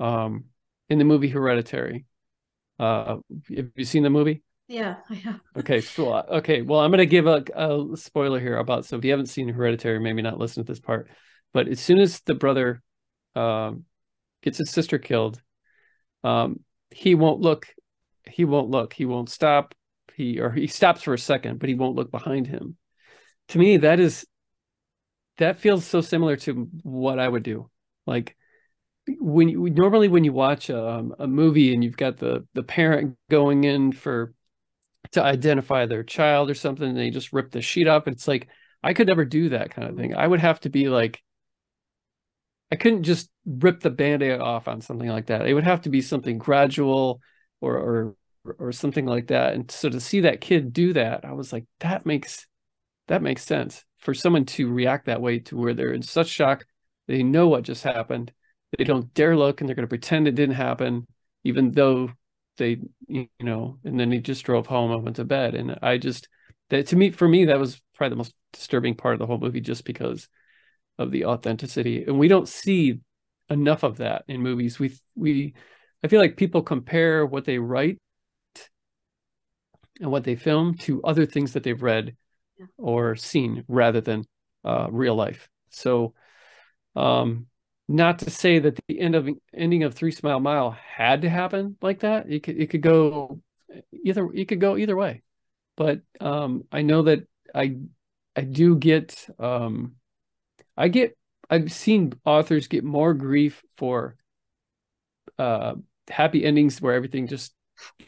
um, 0.00 0.46
in 0.90 0.98
the 1.00 1.06
movie 1.06 1.30
Hereditary. 1.30 2.06
Uh, 2.80 3.18
have 3.56 3.70
you 3.76 3.86
seen 3.86 4.04
the 4.04 4.10
movie? 4.10 4.43
Yeah. 5.10 5.36
Okay, 5.56 5.80
so, 5.82 6.14
okay. 6.14 6.62
Well, 6.62 6.80
I'm 6.80 6.90
going 6.90 6.98
to 6.98 7.06
give 7.06 7.26
a, 7.26 7.44
a, 7.54 7.96
spoiler 7.96 8.40
here 8.40 8.56
about. 8.56 8.86
So, 8.86 8.96
if 8.96 9.04
you 9.04 9.10
haven't 9.10 9.26
seen 9.26 9.48
Hereditary, 9.48 10.00
maybe 10.00 10.22
not 10.22 10.38
listen 10.38 10.64
to 10.64 10.72
this 10.72 10.80
part. 10.80 11.10
But 11.52 11.68
as 11.68 11.80
soon 11.80 11.98
as 11.98 12.20
the 12.20 12.34
brother 12.34 12.82
um, 13.34 13.84
gets 14.42 14.58
his 14.58 14.70
sister 14.70 14.98
killed, 14.98 15.40
um, 16.24 16.60
he 16.90 17.14
won't 17.14 17.40
look. 17.40 17.68
He 18.26 18.44
won't 18.44 18.70
look. 18.70 18.94
He 18.94 19.04
won't 19.04 19.28
stop. 19.28 19.74
He 20.14 20.40
or 20.40 20.50
he 20.50 20.66
stops 20.66 21.02
for 21.02 21.12
a 21.12 21.18
second, 21.18 21.58
but 21.58 21.68
he 21.68 21.74
won't 21.74 21.96
look 21.96 22.10
behind 22.10 22.46
him 22.46 22.76
to 23.48 23.58
me 23.58 23.78
that 23.78 24.00
is 24.00 24.26
that 25.38 25.58
feels 25.58 25.84
so 25.84 26.00
similar 26.00 26.36
to 26.36 26.68
what 26.82 27.18
I 27.18 27.28
would 27.28 27.42
do. 27.42 27.68
Like 28.06 28.36
when 29.08 29.48
you 29.48 29.68
normally 29.68 30.08
when 30.08 30.24
you 30.24 30.32
watch 30.32 30.70
a, 30.70 30.88
um, 30.88 31.14
a 31.18 31.26
movie 31.26 31.74
and 31.74 31.82
you've 31.82 31.96
got 31.96 32.16
the 32.18 32.46
the 32.54 32.62
parent 32.62 33.16
going 33.30 33.64
in 33.64 33.92
for 33.92 34.32
to 35.12 35.22
identify 35.22 35.86
their 35.86 36.02
child 36.02 36.50
or 36.50 36.54
something, 36.54 36.88
and 36.88 36.96
they 36.98 37.10
just 37.10 37.32
rip 37.32 37.50
the 37.50 37.62
sheet 37.62 37.86
up. 37.88 38.08
It's 38.08 38.28
like 38.28 38.48
I 38.82 38.94
could 38.94 39.06
never 39.06 39.24
do 39.24 39.50
that 39.50 39.70
kind 39.70 39.88
of 39.88 39.96
thing. 39.96 40.14
I 40.14 40.26
would 40.26 40.40
have 40.40 40.60
to 40.60 40.70
be 40.70 40.88
like 40.88 41.22
I 42.72 42.76
couldn't 42.76 43.04
just 43.04 43.30
rip 43.46 43.80
the 43.80 43.90
band-aid 43.90 44.40
off 44.40 44.68
on 44.68 44.80
something 44.80 45.08
like 45.08 45.26
that. 45.26 45.46
It 45.46 45.54
would 45.54 45.64
have 45.64 45.82
to 45.82 45.90
be 45.90 46.00
something 46.00 46.38
gradual 46.38 47.20
or 47.60 47.76
or 47.76 48.16
or 48.58 48.72
something 48.72 49.06
like 49.06 49.28
that. 49.28 49.54
And 49.54 49.70
so 49.70 49.88
to 49.88 50.00
see 50.00 50.20
that 50.20 50.40
kid 50.40 50.72
do 50.72 50.92
that, 50.94 51.24
I 51.24 51.32
was 51.32 51.52
like, 51.52 51.64
that 51.80 52.04
makes 52.06 52.46
that 53.08 53.22
makes 53.22 53.44
sense 53.44 53.84
for 53.98 54.14
someone 54.14 54.44
to 54.44 54.72
react 54.72 55.06
that 55.06 55.20
way 55.20 55.38
to 55.40 55.56
where 55.56 55.74
they're 55.74 55.92
in 55.92 56.02
such 56.02 56.28
shock 56.28 56.64
they 57.06 57.22
know 57.22 57.48
what 57.48 57.64
just 57.64 57.84
happened 57.84 58.32
they 58.78 58.84
don't 58.84 59.12
dare 59.14 59.36
look 59.36 59.60
and 59.60 59.68
they're 59.68 59.76
going 59.76 59.84
to 59.84 59.88
pretend 59.88 60.26
it 60.26 60.34
didn't 60.34 60.54
happen 60.54 61.06
even 61.44 61.72
though 61.72 62.10
they 62.56 62.78
you 63.08 63.28
know 63.40 63.78
and 63.84 63.98
then 63.98 64.12
he 64.12 64.18
just 64.18 64.44
drove 64.44 64.66
home 64.66 64.92
and 64.92 65.02
went 65.02 65.16
to 65.16 65.24
bed. 65.24 65.54
And 65.54 65.78
i 65.82 65.98
just 65.98 66.28
that 66.70 66.88
to 66.88 66.96
me 66.96 67.10
for 67.10 67.28
me 67.28 67.46
that 67.46 67.58
was 67.58 67.80
probably 67.94 68.10
the 68.10 68.16
most 68.16 68.34
disturbing 68.52 68.94
part 68.94 69.14
of 69.14 69.20
the 69.20 69.26
whole 69.26 69.38
movie 69.38 69.60
just 69.60 69.84
because 69.84 70.28
of 70.98 71.10
the 71.10 71.24
authenticity. 71.26 72.04
And 72.04 72.18
we 72.18 72.28
don't 72.28 72.48
see 72.48 73.00
enough 73.50 73.82
of 73.82 73.98
that 73.98 74.24
in 74.28 74.40
movies. 74.40 74.78
We 74.78 74.96
we 75.14 75.54
i 76.02 76.08
feel 76.08 76.20
like 76.20 76.36
people 76.36 76.62
compare 76.62 77.24
what 77.26 77.44
they 77.44 77.58
write 77.58 77.98
and 80.00 80.10
what 80.10 80.24
they 80.24 80.36
film 80.36 80.74
to 80.74 81.02
other 81.02 81.26
things 81.26 81.52
that 81.52 81.62
they've 81.62 81.82
read 81.82 82.16
or 82.78 83.16
seen 83.16 83.64
rather 83.68 84.00
than 84.00 84.24
uh, 84.64 84.88
real 84.90 85.14
life. 85.14 85.48
So, 85.70 86.14
um, 86.96 87.46
not 87.88 88.20
to 88.20 88.30
say 88.30 88.58
that 88.58 88.78
the 88.88 89.00
end 89.00 89.14
of 89.14 89.28
ending 89.52 89.82
of 89.82 89.94
Three 89.94 90.10
Smile 90.10 90.40
Mile 90.40 90.70
had 90.70 91.22
to 91.22 91.30
happen 91.30 91.76
like 91.82 92.00
that. 92.00 92.30
It 92.30 92.42
could 92.42 92.58
it 92.58 92.70
could 92.70 92.82
go 92.82 93.40
either 94.04 94.28
it 94.32 94.48
could 94.48 94.60
go 94.60 94.76
either 94.76 94.96
way, 94.96 95.22
but 95.76 96.00
um, 96.20 96.64
I 96.72 96.82
know 96.82 97.02
that 97.02 97.26
I 97.54 97.76
I 98.34 98.42
do 98.42 98.76
get 98.76 99.28
um, 99.38 99.96
I 100.76 100.88
get 100.88 101.16
I've 101.50 101.72
seen 101.72 102.14
authors 102.24 102.68
get 102.68 102.84
more 102.84 103.12
grief 103.14 103.62
for 103.76 104.16
uh, 105.38 105.74
happy 106.08 106.44
endings 106.44 106.80
where 106.80 106.94
everything 106.94 107.26
just 107.26 107.52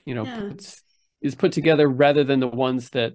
you 0.05 0.15
know 0.15 0.25
yeah. 0.25 0.41
puts, 0.41 0.83
is 1.21 1.35
put 1.35 1.53
together 1.53 1.87
rather 1.89 2.25
than 2.25 2.41
the 2.41 2.49
ones 2.49 2.91
that 2.91 3.15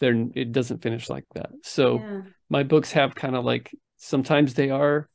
they're 0.00 0.26
it 0.34 0.52
doesn't 0.52 0.82
finish 0.82 1.08
like 1.08 1.26
that. 1.34 1.50
So 1.62 1.98
yeah. 1.98 2.20
my 2.48 2.64
books 2.64 2.92
have 2.92 3.14
kind 3.14 3.36
of 3.36 3.44
like 3.44 3.70
sometimes 3.96 4.54
they 4.54 4.70
are 4.70 5.08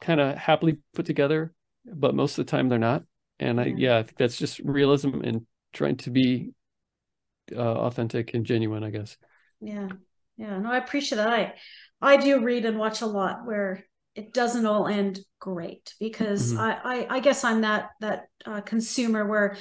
kind 0.00 0.20
of 0.20 0.36
happily 0.36 0.78
put 0.94 1.06
together, 1.06 1.52
but 1.84 2.14
most 2.14 2.38
of 2.38 2.46
the 2.46 2.50
time 2.50 2.68
they're 2.68 2.78
not. 2.78 3.04
And 3.40 3.60
I 3.60 3.66
yeah, 3.76 3.98
I 3.98 4.02
think 4.02 4.18
that's 4.18 4.36
just 4.36 4.58
realism 4.60 5.20
and 5.22 5.46
trying 5.72 5.96
to 5.98 6.10
be 6.10 6.52
uh, 7.54 7.58
authentic 7.60 8.34
and 8.34 8.44
genuine, 8.44 8.84
I 8.84 8.90
guess. 8.90 9.16
Yeah. 9.60 9.88
Yeah. 10.36 10.58
No, 10.58 10.70
I 10.70 10.78
appreciate 10.78 11.16
that. 11.16 11.28
I 11.28 11.54
I 12.00 12.16
do 12.16 12.42
read 12.42 12.64
and 12.64 12.78
watch 12.78 13.00
a 13.00 13.06
lot 13.06 13.44
where 13.44 13.84
it 14.18 14.34
doesn't 14.34 14.66
all 14.66 14.88
end 14.88 15.20
great 15.38 15.94
because 16.00 16.52
mm-hmm. 16.52 16.60
I, 16.60 16.80
I, 16.82 17.16
I 17.16 17.20
guess 17.20 17.44
I'm 17.44 17.60
that 17.60 17.90
that 18.00 18.26
uh, 18.44 18.60
consumer 18.62 19.24
where 19.24 19.56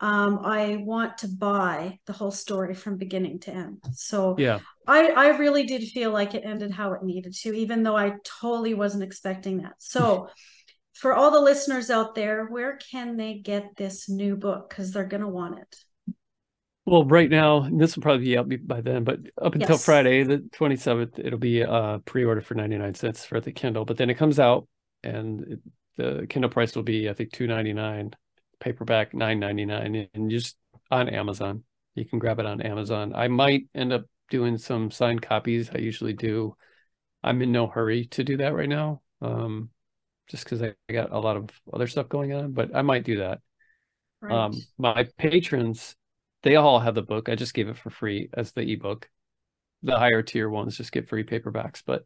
um, 0.00 0.40
I 0.44 0.82
want 0.84 1.18
to 1.18 1.28
buy 1.28 1.98
the 2.06 2.12
whole 2.12 2.30
story 2.30 2.74
from 2.74 2.98
beginning 2.98 3.38
to 3.40 3.52
end. 3.52 3.78
So 3.94 4.36
yeah, 4.38 4.58
I, 4.86 5.08
I 5.12 5.28
really 5.38 5.64
did 5.64 5.82
feel 5.84 6.10
like 6.10 6.34
it 6.34 6.44
ended 6.44 6.72
how 6.72 6.92
it 6.92 7.02
needed 7.02 7.34
to, 7.42 7.54
even 7.54 7.82
though 7.82 7.96
I 7.96 8.14
totally 8.40 8.74
wasn't 8.74 9.04
expecting 9.04 9.62
that. 9.62 9.74
So 9.78 10.28
for 10.92 11.14
all 11.14 11.30
the 11.30 11.40
listeners 11.40 11.88
out 11.88 12.14
there, 12.14 12.46
where 12.46 12.76
can 12.76 13.16
they 13.16 13.34
get 13.38 13.76
this 13.76 14.10
new 14.10 14.36
book? 14.36 14.68
Because 14.68 14.92
they're 14.92 15.06
going 15.06 15.22
to 15.22 15.28
want 15.28 15.58
it. 15.58 15.76
Well, 16.84 17.04
right 17.04 17.30
now, 17.30 17.68
this 17.72 17.94
will 17.94 18.02
probably 18.02 18.24
be 18.24 18.36
out 18.36 18.50
by 18.66 18.80
then, 18.80 19.04
but 19.04 19.20
up 19.40 19.54
until 19.54 19.70
yes. 19.70 19.84
Friday, 19.84 20.24
the 20.24 20.38
27th, 20.52 21.18
it'll 21.18 21.38
be 21.38 21.62
uh 21.62 21.98
pre-order 21.98 22.40
for 22.40 22.54
99 22.54 22.94
cents 22.94 23.24
for 23.24 23.40
the 23.40 23.52
Kindle. 23.52 23.84
But 23.84 23.96
then 23.98 24.10
it 24.10 24.14
comes 24.14 24.40
out 24.40 24.66
and 25.04 25.42
it, 25.42 25.60
the 25.96 26.26
Kindle 26.28 26.50
price 26.50 26.74
will 26.74 26.82
be, 26.82 27.08
I 27.08 27.14
think, 27.14 27.32
299 27.32 28.14
paperback 28.60 29.12
9.99 29.12 30.08
and 30.14 30.30
just 30.30 30.56
on 30.90 31.08
Amazon. 31.08 31.64
You 31.94 32.04
can 32.04 32.18
grab 32.18 32.40
it 32.40 32.46
on 32.46 32.60
Amazon. 32.62 33.12
I 33.14 33.28
might 33.28 33.66
end 33.74 33.92
up 33.92 34.04
doing 34.30 34.56
some 34.56 34.90
signed 34.90 35.22
copies. 35.22 35.70
I 35.74 35.78
usually 35.78 36.14
do. 36.14 36.56
I'm 37.22 37.42
in 37.42 37.52
no 37.52 37.66
hurry 37.66 38.06
to 38.06 38.24
do 38.24 38.38
that 38.38 38.54
right 38.54 38.68
now. 38.68 39.02
Um, 39.20 39.70
just 40.28 40.44
because 40.44 40.62
I 40.62 40.74
got 40.90 41.12
a 41.12 41.18
lot 41.18 41.36
of 41.36 41.50
other 41.72 41.86
stuff 41.86 42.08
going 42.08 42.32
on, 42.32 42.52
but 42.52 42.74
I 42.74 42.82
might 42.82 43.04
do 43.04 43.18
that. 43.18 43.40
Right. 44.20 44.32
Um, 44.32 44.54
my 44.78 45.06
patrons, 45.18 45.94
they 46.42 46.56
all 46.56 46.80
have 46.80 46.94
the 46.94 47.02
book. 47.02 47.28
I 47.28 47.34
just 47.34 47.54
gave 47.54 47.68
it 47.68 47.76
for 47.76 47.90
free 47.90 48.28
as 48.34 48.52
the 48.52 48.72
ebook. 48.72 49.08
the 49.82 49.98
higher 49.98 50.22
tier 50.22 50.48
ones 50.48 50.76
just 50.76 50.92
get 50.92 51.08
free 51.08 51.24
paperbacks. 51.24 51.82
But 51.84 52.04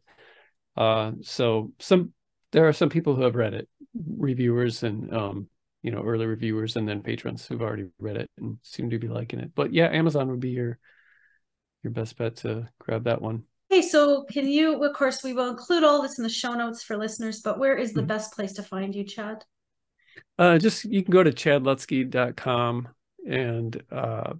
uh, 0.75 1.13
so 1.21 1.71
some 1.79 2.13
there 2.51 2.67
are 2.67 2.73
some 2.73 2.89
people 2.89 3.15
who 3.15 3.23
have 3.23 3.35
read 3.35 3.53
it, 3.53 3.67
reviewers 3.93 4.83
and 4.83 5.13
um, 5.13 5.47
you 5.81 5.91
know 5.91 6.01
early 6.03 6.25
reviewers, 6.25 6.75
and 6.75 6.87
then 6.87 7.01
patrons 7.01 7.45
who've 7.45 7.61
already 7.61 7.87
read 7.99 8.17
it 8.17 8.29
and 8.37 8.57
seem 8.63 8.89
to 8.89 8.99
be 8.99 9.07
liking 9.07 9.39
it. 9.39 9.51
But 9.55 9.73
yeah, 9.73 9.87
Amazon 9.87 10.29
would 10.29 10.39
be 10.39 10.51
your 10.51 10.79
your 11.83 11.91
best 11.91 12.17
bet 12.17 12.37
to 12.37 12.67
grab 12.79 13.05
that 13.05 13.21
one. 13.21 13.43
Hey, 13.69 13.81
so 13.81 14.23
can 14.23 14.47
you, 14.47 14.81
of 14.83 14.95
course, 14.95 15.23
we 15.23 15.33
will 15.33 15.49
include 15.49 15.83
all 15.83 16.01
this 16.01 16.17
in 16.17 16.23
the 16.23 16.29
show 16.29 16.53
notes 16.53 16.83
for 16.83 16.95
listeners, 16.95 17.41
but 17.41 17.59
where 17.59 17.75
is 17.75 17.91
the 17.91 17.99
mm-hmm. 17.99 18.07
best 18.07 18.33
place 18.33 18.53
to 18.53 18.63
find 18.63 18.95
you, 18.95 19.03
Chad? 19.03 19.43
Uh, 20.39 20.57
just 20.57 20.85
you 20.85 21.03
can 21.03 21.11
go 21.11 21.21
to 21.21 21.31
chadlutzke.com 21.31 22.87
and 23.25 23.81
uh, 23.91 24.33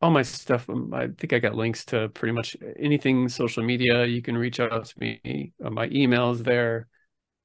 all 0.00 0.10
my 0.10 0.22
stuff. 0.22 0.68
Um, 0.68 0.92
I 0.92 1.08
think 1.18 1.32
I 1.32 1.38
got 1.38 1.54
links 1.54 1.84
to 1.86 2.08
pretty 2.10 2.32
much 2.32 2.56
anything 2.78 3.28
social 3.28 3.62
media. 3.62 4.04
You 4.04 4.22
can 4.22 4.36
reach 4.36 4.60
out 4.60 4.84
to 4.84 4.98
me. 4.98 5.52
Uh, 5.64 5.70
my 5.70 5.88
email 5.90 6.30
is 6.30 6.42
there. 6.42 6.88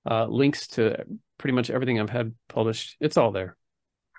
Uh, 0.10 0.26
links 0.26 0.68
to 0.68 1.06
pretty 1.38 1.54
much 1.56 1.70
everything 1.70 2.00
I've 2.00 2.10
had 2.10 2.34
published. 2.48 2.98
It's 3.00 3.18
all 3.18 3.32
there. 3.32 3.58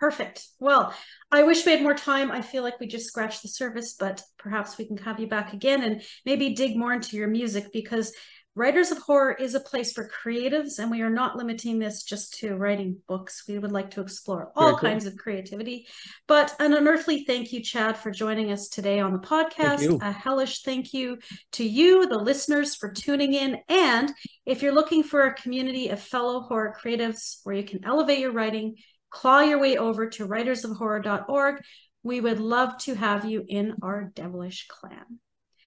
Perfect. 0.01 0.47
Well, 0.59 0.95
I 1.31 1.43
wish 1.43 1.67
we 1.67 1.73
had 1.73 1.83
more 1.83 1.95
time. 1.95 2.31
I 2.31 2.41
feel 2.41 2.63
like 2.63 2.81
we 2.81 2.87
just 2.87 3.07
scratched 3.07 3.43
the 3.43 3.49
surface, 3.49 3.95
but 3.99 4.23
perhaps 4.39 4.79
we 4.79 4.87
can 4.87 4.97
have 4.99 5.21
you 5.21 5.27
back 5.27 5.53
again 5.53 5.83
and 5.83 6.03
maybe 6.25 6.55
dig 6.55 6.75
more 6.75 6.95
into 6.95 7.19
your 7.19 7.29
music 7.29 7.67
because 7.71 8.15
Writers 8.57 8.91
of 8.91 8.99
Horror 8.99 9.33
is 9.33 9.55
a 9.55 9.61
place 9.61 9.93
for 9.93 10.11
creatives, 10.11 10.81
and 10.81 10.91
we 10.91 11.03
are 11.03 11.11
not 11.11 11.37
limiting 11.37 11.79
this 11.79 12.03
just 12.03 12.41
to 12.41 12.57
writing 12.57 12.99
books. 13.07 13.45
We 13.47 13.61
would 13.61 13.71
like 13.71 13.93
to 13.93 14.01
explore 14.01 14.51
all 14.57 14.71
cool. 14.71 14.79
kinds 14.79 15.07
of 15.07 15.17
creativity. 15.17 15.87
But 16.27 16.57
an 16.59 16.75
unearthly 16.75 17.25
thank 17.25 17.53
you, 17.53 17.63
Chad, 17.63 17.97
for 17.97 18.11
joining 18.11 18.51
us 18.51 18.69
today 18.69 18.99
on 18.99 19.13
the 19.13 19.21
podcast. 19.21 20.03
A 20.03 20.11
hellish 20.11 20.63
thank 20.63 20.93
you 20.93 21.19
to 21.53 21.65
you, 21.65 22.09
the 22.09 22.19
listeners, 22.19 22.75
for 22.75 22.91
tuning 22.91 23.35
in. 23.35 23.57
And 23.69 24.13
if 24.45 24.63
you're 24.63 24.75
looking 24.75 25.05
for 25.05 25.23
a 25.23 25.35
community 25.35 25.89
of 25.89 26.01
fellow 26.01 26.41
horror 26.41 26.75
creatives 26.77 27.39
where 27.45 27.55
you 27.55 27.65
can 27.65 27.85
elevate 27.85 28.19
your 28.19 28.33
writing, 28.33 28.75
claw 29.11 29.41
your 29.41 29.61
way 29.61 29.77
over 29.77 30.09
to 30.09 30.27
writersofhorror.org. 30.27 31.63
We 32.03 32.21
would 32.21 32.41
love 32.41 32.79
to 32.79 32.95
have 32.95 33.25
you 33.25 33.45
in 33.47 33.77
our 33.81 34.11
devilish 34.13 34.67
clan. 34.67 35.21